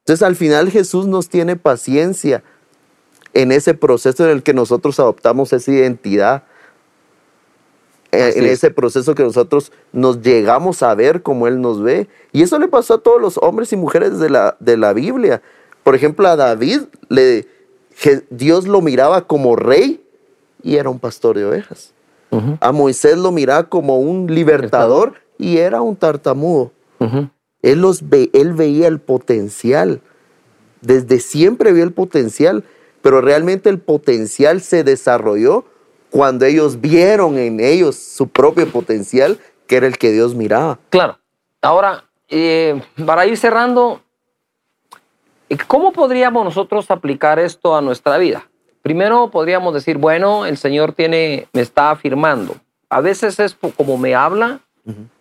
Entonces 0.00 0.26
al 0.26 0.34
final 0.34 0.68
Jesús 0.72 1.06
nos 1.06 1.28
tiene 1.28 1.54
paciencia 1.54 2.42
en 3.34 3.52
ese 3.52 3.74
proceso 3.74 4.24
en 4.24 4.30
el 4.30 4.42
que 4.42 4.52
nosotros 4.52 4.98
adoptamos 4.98 5.52
esa 5.52 5.70
identidad, 5.70 6.42
Así 8.10 8.40
en 8.40 8.46
es. 8.46 8.52
ese 8.52 8.72
proceso 8.72 9.14
que 9.14 9.22
nosotros 9.22 9.70
nos 9.92 10.22
llegamos 10.22 10.82
a 10.82 10.92
ver 10.96 11.22
como 11.22 11.46
Él 11.46 11.60
nos 11.60 11.80
ve. 11.80 12.08
Y 12.32 12.42
eso 12.42 12.58
le 12.58 12.66
pasó 12.66 12.94
a 12.94 13.00
todos 13.00 13.20
los 13.20 13.38
hombres 13.38 13.72
y 13.72 13.76
mujeres 13.76 14.18
de 14.18 14.28
la, 14.28 14.56
de 14.58 14.76
la 14.76 14.92
Biblia. 14.92 15.40
Por 15.84 15.94
ejemplo, 15.94 16.26
a 16.26 16.34
David, 16.34 16.80
le, 17.08 17.46
Dios 18.30 18.66
lo 18.66 18.80
miraba 18.80 19.26
como 19.26 19.56
rey 19.56 20.04
y 20.62 20.76
era 20.76 20.90
un 20.90 20.98
pastor 20.98 21.36
de 21.36 21.44
ovejas. 21.44 21.92
A 22.60 22.72
Moisés 22.72 23.16
lo 23.16 23.32
miraba 23.32 23.64
como 23.68 23.98
un 23.98 24.26
libertador 24.32 25.14
y 25.38 25.58
era 25.58 25.80
un 25.80 25.96
tartamudo. 25.96 26.72
ujú. 26.98 27.30
Él, 27.62 27.80
los 27.80 28.08
ve, 28.08 28.30
él 28.34 28.52
veía 28.52 28.86
el 28.86 29.00
potencial. 29.00 30.00
Desde 30.80 31.18
siempre 31.18 31.72
vio 31.72 31.82
el 31.82 31.92
potencial, 31.92 32.64
pero 33.02 33.20
realmente 33.20 33.68
el 33.68 33.80
potencial 33.80 34.60
se 34.60 34.84
desarrolló 34.84 35.64
cuando 36.10 36.44
ellos 36.44 36.80
vieron 36.80 37.36
en 37.38 37.60
ellos 37.60 37.96
su 37.96 38.28
propio 38.28 38.70
potencial, 38.70 39.38
que 39.66 39.76
era 39.76 39.86
el 39.86 39.98
que 39.98 40.12
Dios 40.12 40.34
miraba. 40.34 40.78
Claro. 40.90 41.18
Ahora, 41.60 42.04
eh, 42.28 42.80
para 43.04 43.26
ir 43.26 43.36
cerrando, 43.36 44.02
¿cómo 45.66 45.92
podríamos 45.92 46.44
nosotros 46.44 46.90
aplicar 46.90 47.38
esto 47.38 47.76
a 47.76 47.80
nuestra 47.80 48.18
vida? 48.18 48.48
Primero 48.82 49.30
podríamos 49.30 49.74
decir, 49.74 49.98
bueno, 49.98 50.46
el 50.46 50.56
Señor 50.56 50.92
tiene, 50.92 51.48
me 51.52 51.62
está 51.62 51.90
afirmando. 51.90 52.56
A 52.90 53.00
veces 53.00 53.38
es 53.38 53.56
como 53.76 53.98
me 53.98 54.14
habla, 54.14 54.60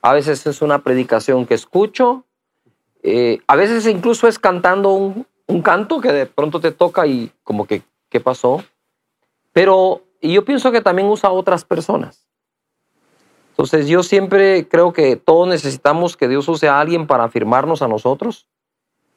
a 0.02 0.14
veces 0.14 0.46
es 0.48 0.62
una 0.62 0.80
predicación 0.80 1.46
que 1.46 1.54
escucho, 1.54 2.24
eh, 3.04 3.40
a 3.48 3.56
veces 3.56 3.86
incluso 3.86 4.28
es 4.28 4.40
cantando 4.40 4.92
un, 4.92 5.26
un 5.48 5.62
canto 5.62 6.00
que 6.00 6.12
de 6.14 6.26
pronto 6.26 6.60
te 6.60 6.72
toca 6.72 7.06
y 7.06 7.32
como 7.44 7.66
que, 7.66 7.82
¿qué 8.10 8.20
pasó? 8.20 8.64
Pero 9.52 10.04
y 10.22 10.34
yo 10.34 10.46
pienso 10.46 10.72
que 10.72 10.82
también 10.82 11.08
usa 11.08 11.30
a 11.30 11.34
otras 11.34 11.64
personas. 11.64 12.28
Entonces 13.52 13.88
yo 13.88 14.04
siempre 14.04 14.68
creo 14.68 14.94
que 14.94 15.16
todos 15.16 15.48
necesitamos 15.48 16.16
que 16.16 16.28
Dios 16.28 16.48
use 16.48 16.68
a 16.68 16.80
alguien 16.80 17.08
para 17.08 17.24
afirmarnos 17.24 17.82
a 17.82 17.88
nosotros, 17.88 18.48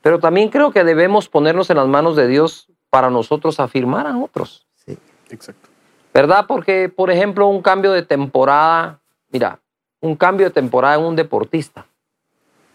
pero 0.02 0.18
también 0.18 0.48
creo 0.48 0.70
que 0.70 0.84
debemos 0.84 1.28
ponernos 1.28 1.70
en 1.70 1.76
las 1.76 1.88
manos 1.88 2.16
de 2.16 2.26
Dios 2.26 2.68
para 2.90 3.10
nosotros 3.10 3.60
afirmar 3.60 4.06
a 4.06 4.16
otros, 4.18 4.66
Sí. 4.74 4.98
Exacto. 5.30 5.68
¿verdad? 6.12 6.46
Porque, 6.48 6.88
por 6.88 7.10
ejemplo, 7.10 7.46
un 7.46 7.62
cambio 7.62 7.92
de 7.92 8.02
temporada, 8.02 9.00
mira, 9.30 9.60
un 10.00 10.16
cambio 10.16 10.46
de 10.46 10.52
temporada 10.52 10.96
en 10.96 11.04
un 11.04 11.16
deportista, 11.16 11.86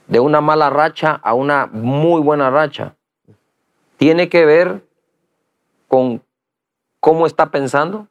de 0.07 0.19
una 0.19 0.39
mala 0.39 0.69
racha 0.69 1.19
a 1.23 1.33
una 1.33 1.65
muy 1.67 2.21
buena 2.21 2.49
racha, 2.49 2.95
tiene 3.97 4.29
que 4.29 4.45
ver 4.45 4.85
con 5.87 6.21
cómo 6.99 7.25
está 7.25 7.47
pensando, 7.51 8.07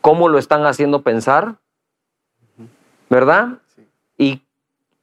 cómo 0.00 0.28
lo 0.28 0.38
están 0.38 0.64
haciendo 0.66 1.02
pensar, 1.02 1.56
¿verdad? 3.08 3.58
Sí. 3.74 3.88
Y, 4.18 4.42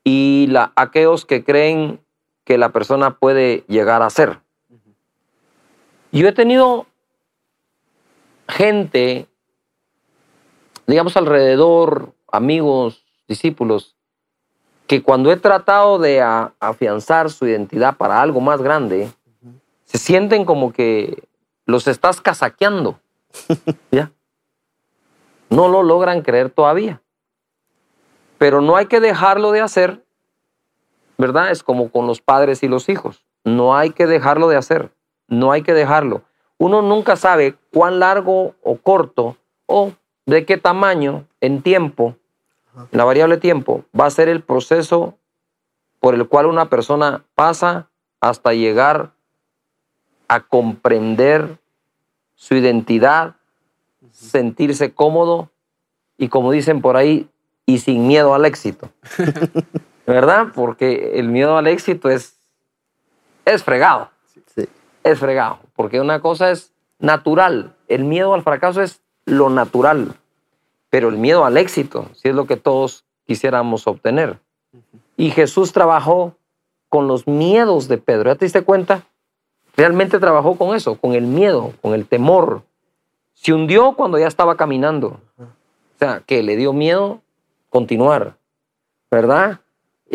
y 0.03 0.47
la, 0.47 0.71
aquellos 0.75 1.25
que 1.25 1.43
creen 1.43 2.02
que 2.43 2.57
la 2.57 2.69
persona 2.69 3.17
puede 3.17 3.63
llegar 3.67 4.01
a 4.01 4.09
ser. 4.09 4.39
Yo 6.11 6.27
he 6.27 6.31
tenido 6.31 6.85
gente, 8.47 9.27
digamos 10.85 11.17
alrededor, 11.17 12.13
amigos, 12.31 13.03
discípulos, 13.27 13.95
que 14.87 15.01
cuando 15.01 15.31
he 15.31 15.37
tratado 15.37 15.97
de 15.97 16.21
afianzar 16.21 17.29
su 17.29 17.47
identidad 17.47 17.97
para 17.97 18.21
algo 18.21 18.41
más 18.41 18.61
grande, 18.61 19.09
se 19.85 19.97
sienten 19.97 20.45
como 20.45 20.73
que 20.73 21.27
los 21.65 21.87
estás 21.87 22.21
casaqueando. 22.21 22.99
¿Ya? 23.91 24.11
No 25.49 25.67
lo 25.67 25.83
logran 25.83 26.21
creer 26.21 26.49
todavía. 26.49 27.01
Pero 28.37 28.61
no 28.61 28.75
hay 28.75 28.87
que 28.87 28.99
dejarlo 28.99 29.51
de 29.51 29.61
hacer, 29.61 30.02
¿verdad? 31.23 31.51
Es 31.51 31.63
como 31.63 31.89
con 31.89 32.05
los 32.05 32.19
padres 32.19 32.63
y 32.63 32.67
los 32.67 32.89
hijos. 32.89 33.23
No 33.45 33.77
hay 33.77 33.91
que 33.91 34.07
dejarlo 34.07 34.49
de 34.49 34.57
hacer. 34.57 34.91
No 35.29 35.53
hay 35.53 35.61
que 35.61 35.73
dejarlo. 35.73 36.23
Uno 36.57 36.81
nunca 36.81 37.15
sabe 37.15 37.55
cuán 37.71 37.99
largo 37.99 38.55
o 38.61 38.75
corto 38.75 39.37
o 39.65 39.93
de 40.25 40.45
qué 40.45 40.57
tamaño 40.57 41.25
en 41.39 41.61
tiempo, 41.61 42.17
la 42.91 43.05
variable 43.05 43.37
tiempo, 43.37 43.85
va 43.97 44.07
a 44.07 44.09
ser 44.09 44.27
el 44.27 44.43
proceso 44.43 45.17
por 46.01 46.13
el 46.13 46.27
cual 46.27 46.45
una 46.45 46.69
persona 46.69 47.23
pasa 47.35 47.87
hasta 48.19 48.53
llegar 48.53 49.13
a 50.27 50.41
comprender 50.41 51.57
su 52.35 52.55
identidad, 52.55 53.37
sentirse 54.11 54.93
cómodo 54.93 55.51
y 56.17 56.27
como 56.27 56.51
dicen 56.51 56.81
por 56.81 56.97
ahí, 56.97 57.29
y 57.65 57.79
sin 57.79 58.07
miedo 58.07 58.33
al 58.33 58.43
éxito. 58.43 58.89
¿Verdad? 60.05 60.47
Porque 60.53 61.19
el 61.19 61.29
miedo 61.29 61.57
al 61.57 61.67
éxito 61.67 62.09
es, 62.09 62.37
es 63.45 63.63
fregado. 63.63 64.09
Es 65.03 65.19
fregado. 65.19 65.59
Porque 65.75 66.01
una 66.01 66.19
cosa 66.19 66.51
es 66.51 66.71
natural. 66.99 67.75
El 67.87 68.03
miedo 68.03 68.33
al 68.33 68.43
fracaso 68.43 68.81
es 68.81 69.01
lo 69.25 69.49
natural. 69.49 70.15
Pero 70.89 71.09
el 71.09 71.17
miedo 71.17 71.45
al 71.45 71.57
éxito, 71.57 72.09
si 72.13 72.29
es 72.29 72.35
lo 72.35 72.45
que 72.45 72.57
todos 72.57 73.05
quisiéramos 73.25 73.87
obtener. 73.87 74.39
Y 75.17 75.31
Jesús 75.31 75.71
trabajó 75.71 76.35
con 76.89 77.07
los 77.07 77.27
miedos 77.27 77.87
de 77.87 77.97
Pedro. 77.97 78.31
¿Ya 78.31 78.35
te 78.35 78.45
diste 78.45 78.63
cuenta? 78.63 79.03
Realmente 79.75 80.19
trabajó 80.19 80.55
con 80.55 80.75
eso, 80.75 80.95
con 80.95 81.13
el 81.13 81.25
miedo, 81.25 81.73
con 81.81 81.93
el 81.93 82.05
temor. 82.05 82.63
Se 83.33 83.53
hundió 83.53 83.93
cuando 83.93 84.19
ya 84.19 84.27
estaba 84.27 84.55
caminando. 84.55 85.19
O 85.39 85.99
sea, 85.99 86.21
que 86.25 86.43
le 86.43 86.55
dio 86.55 86.73
miedo 86.73 87.21
continuar, 87.69 88.35
¿verdad? 89.09 89.59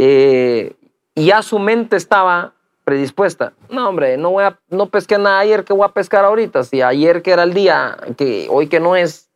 Eh, 0.00 0.76
y 1.16 1.26
ya 1.26 1.42
su 1.42 1.58
mente 1.58 1.96
estaba 1.96 2.54
predispuesta. 2.84 3.52
No, 3.68 3.88
hombre, 3.88 4.16
no 4.16 4.30
voy 4.30 4.44
a, 4.44 4.56
no 4.70 4.86
pesqué 4.86 5.18
nada 5.18 5.40
ayer 5.40 5.64
que 5.64 5.72
voy 5.72 5.84
a 5.84 5.92
pescar 5.92 6.24
ahorita. 6.24 6.62
Si 6.62 6.80
ayer 6.80 7.20
que 7.20 7.32
era 7.32 7.42
el 7.42 7.52
día, 7.52 7.96
que 8.16 8.46
hoy 8.48 8.68
que 8.68 8.78
no 8.78 8.94
es, 8.94 9.28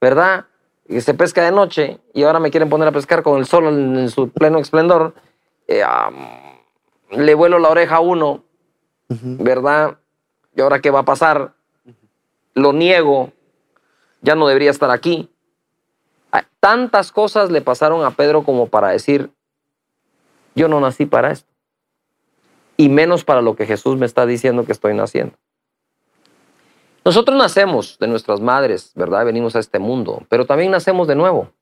¿verdad? 0.00 0.46
Y 0.88 1.02
se 1.02 1.12
pesca 1.12 1.44
de 1.44 1.52
noche 1.52 2.00
y 2.14 2.22
ahora 2.22 2.40
me 2.40 2.50
quieren 2.50 2.70
poner 2.70 2.88
a 2.88 2.92
pescar 2.92 3.22
con 3.22 3.38
el 3.38 3.44
sol 3.44 3.66
en, 3.66 4.08
su 4.08 4.30
pleno 4.30 4.58
esplendor. 4.58 5.12
Eh, 5.68 5.84
le 7.10 7.34
vuelo 7.34 7.58
la 7.58 7.68
oreja 7.68 7.96
a 7.96 8.00
uno, 8.00 8.42
¿verdad? 9.08 9.98
¿Y 10.54 10.62
ahora 10.62 10.80
qué 10.80 10.90
va 10.90 11.00
a 11.00 11.04
pasar? 11.04 11.52
Lo 12.54 12.72
niego, 12.72 13.32
ya 14.22 14.34
no 14.34 14.48
debería 14.48 14.70
estar 14.70 14.90
aquí. 14.90 15.30
Tantas 16.58 17.12
cosas 17.12 17.50
le 17.50 17.60
pasaron 17.60 18.04
a 18.04 18.12
Pedro 18.12 18.42
como 18.42 18.66
para 18.66 18.88
decir, 18.88 19.30
yo 20.56 20.66
no 20.66 20.80
nací 20.80 21.06
para 21.06 21.30
esto. 21.30 21.48
Y 22.76 22.88
menos 22.88 23.24
para 23.24 23.42
lo 23.42 23.54
que 23.54 23.66
Jesús 23.66 23.96
me 23.96 24.06
está 24.06 24.26
diciendo 24.26 24.64
que 24.64 24.72
estoy 24.72 24.94
naciendo. 24.94 25.36
Nosotros 27.04 27.38
nacemos 27.38 27.98
de 28.00 28.08
nuestras 28.08 28.40
madres, 28.40 28.90
¿verdad? 28.96 29.24
Venimos 29.24 29.54
a 29.54 29.60
este 29.60 29.78
mundo, 29.78 30.24
pero 30.28 30.44
también 30.44 30.72
nacemos 30.72 31.06
de 31.06 31.14
nuevo. 31.14 31.52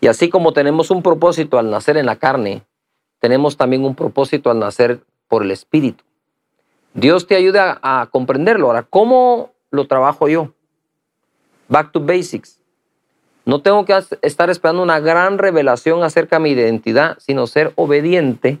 Y 0.00 0.08
así 0.08 0.28
como 0.28 0.52
tenemos 0.52 0.90
un 0.90 1.02
propósito 1.02 1.58
al 1.58 1.70
nacer 1.70 1.96
en 1.96 2.06
la 2.06 2.16
carne, 2.16 2.66
tenemos 3.20 3.56
también 3.56 3.84
un 3.84 3.94
propósito 3.94 4.50
al 4.50 4.58
nacer 4.58 5.00
por 5.28 5.42
el 5.42 5.50
Espíritu. 5.50 6.02
Dios 6.94 7.26
te 7.26 7.36
ayuda 7.36 7.78
a 7.82 8.08
comprenderlo. 8.10 8.66
Ahora, 8.66 8.82
¿cómo 8.82 9.52
lo 9.70 9.86
trabajo 9.86 10.28
yo? 10.28 10.52
Back 11.68 11.92
to 11.92 12.00
basics. 12.00 12.60
No 13.44 13.60
tengo 13.60 13.84
que 13.84 13.98
estar 14.22 14.48
esperando 14.48 14.82
una 14.82 15.00
gran 15.00 15.38
revelación 15.38 16.02
acerca 16.02 16.36
de 16.36 16.42
mi 16.42 16.50
identidad, 16.50 17.18
sino 17.18 17.46
ser 17.46 17.72
obediente. 17.76 18.58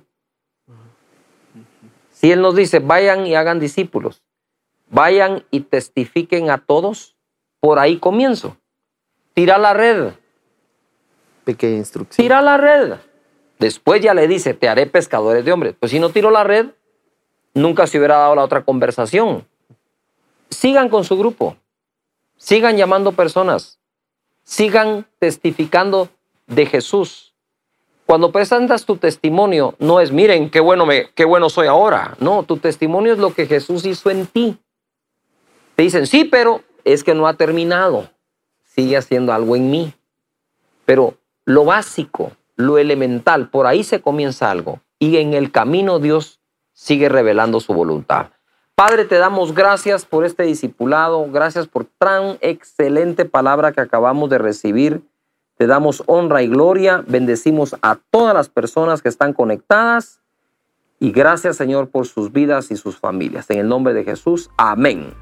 Si 2.10 2.30
Él 2.30 2.42
nos 2.42 2.54
dice, 2.54 2.80
vayan 2.80 3.26
y 3.26 3.34
hagan 3.34 3.60
discípulos, 3.60 4.22
vayan 4.90 5.44
y 5.50 5.60
testifiquen 5.60 6.50
a 6.50 6.58
todos, 6.58 7.16
por 7.60 7.78
ahí 7.78 7.98
comienzo. 7.98 8.56
Tira 9.32 9.56
la 9.56 9.72
red. 9.72 10.12
Pequeña 11.44 11.78
instrucción. 11.78 12.22
Tira 12.22 12.42
la 12.42 12.58
red. 12.58 12.94
Después 13.58 14.02
ya 14.02 14.12
le 14.12 14.28
dice, 14.28 14.52
te 14.52 14.68
haré 14.68 14.86
pescadores 14.86 15.44
de 15.44 15.52
hombres. 15.52 15.74
Pues 15.78 15.92
si 15.92 15.98
no 15.98 16.10
tiro 16.10 16.30
la 16.30 16.44
red, 16.44 16.68
nunca 17.54 17.86
se 17.86 17.98
hubiera 17.98 18.18
dado 18.18 18.34
la 18.34 18.44
otra 18.44 18.64
conversación. 18.64 19.46
Sigan 20.50 20.90
con 20.90 21.04
su 21.04 21.16
grupo. 21.16 21.56
Sigan 22.36 22.76
llamando 22.76 23.12
personas 23.12 23.78
sigan 24.44 25.06
testificando 25.18 26.08
de 26.46 26.66
Jesús. 26.66 27.34
Cuando 28.06 28.30
presentas 28.30 28.84
tu 28.84 28.96
testimonio, 28.96 29.74
no 29.78 29.98
es, 29.98 30.12
miren, 30.12 30.50
qué 30.50 30.60
bueno, 30.60 30.84
me, 30.84 31.10
qué 31.14 31.24
bueno 31.24 31.48
soy 31.48 31.66
ahora. 31.66 32.16
No, 32.20 32.42
tu 32.42 32.58
testimonio 32.58 33.14
es 33.14 33.18
lo 33.18 33.32
que 33.32 33.46
Jesús 33.46 33.86
hizo 33.86 34.10
en 34.10 34.26
ti. 34.26 34.58
Te 35.74 35.82
dicen, 35.82 36.06
sí, 36.06 36.24
pero 36.24 36.62
es 36.84 37.02
que 37.02 37.14
no 37.14 37.26
ha 37.26 37.34
terminado. 37.34 38.10
Sigue 38.62 38.98
haciendo 38.98 39.32
algo 39.32 39.56
en 39.56 39.70
mí. 39.70 39.94
Pero 40.84 41.14
lo 41.46 41.64
básico, 41.64 42.32
lo 42.56 42.76
elemental, 42.76 43.48
por 43.48 43.66
ahí 43.66 43.82
se 43.82 44.02
comienza 44.02 44.50
algo. 44.50 44.80
Y 44.98 45.16
en 45.16 45.32
el 45.32 45.50
camino 45.50 45.98
Dios 45.98 46.40
sigue 46.74 47.08
revelando 47.08 47.60
su 47.60 47.72
voluntad. 47.72 48.33
Padre, 48.76 49.04
te 49.04 49.18
damos 49.18 49.54
gracias 49.54 50.04
por 50.04 50.24
este 50.24 50.42
discipulado, 50.42 51.30
gracias 51.30 51.68
por 51.68 51.84
tan 51.84 52.38
excelente 52.40 53.24
palabra 53.24 53.70
que 53.70 53.80
acabamos 53.80 54.28
de 54.30 54.38
recibir. 54.38 55.02
Te 55.56 55.68
damos 55.68 56.02
honra 56.06 56.42
y 56.42 56.48
gloria, 56.48 57.04
bendecimos 57.06 57.76
a 57.82 57.98
todas 58.10 58.34
las 58.34 58.48
personas 58.48 59.00
que 59.00 59.08
están 59.08 59.32
conectadas 59.32 60.20
y 60.98 61.12
gracias 61.12 61.56
Señor 61.56 61.88
por 61.88 62.08
sus 62.08 62.32
vidas 62.32 62.72
y 62.72 62.76
sus 62.76 62.98
familias. 62.98 63.48
En 63.50 63.60
el 63.60 63.68
nombre 63.68 63.94
de 63.94 64.02
Jesús, 64.02 64.50
amén. 64.56 65.14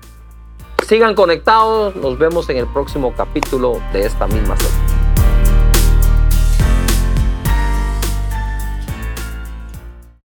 Sigan 0.87 1.15
conectados, 1.15 1.95
nos 1.97 2.19
vemos 2.19 2.49
en 2.49 2.57
el 2.57 2.67
próximo 2.69 3.13
capítulo 3.15 3.83
de 3.93 4.07
esta 4.07 4.27
misma 4.29 4.57
serie. 4.57 5.02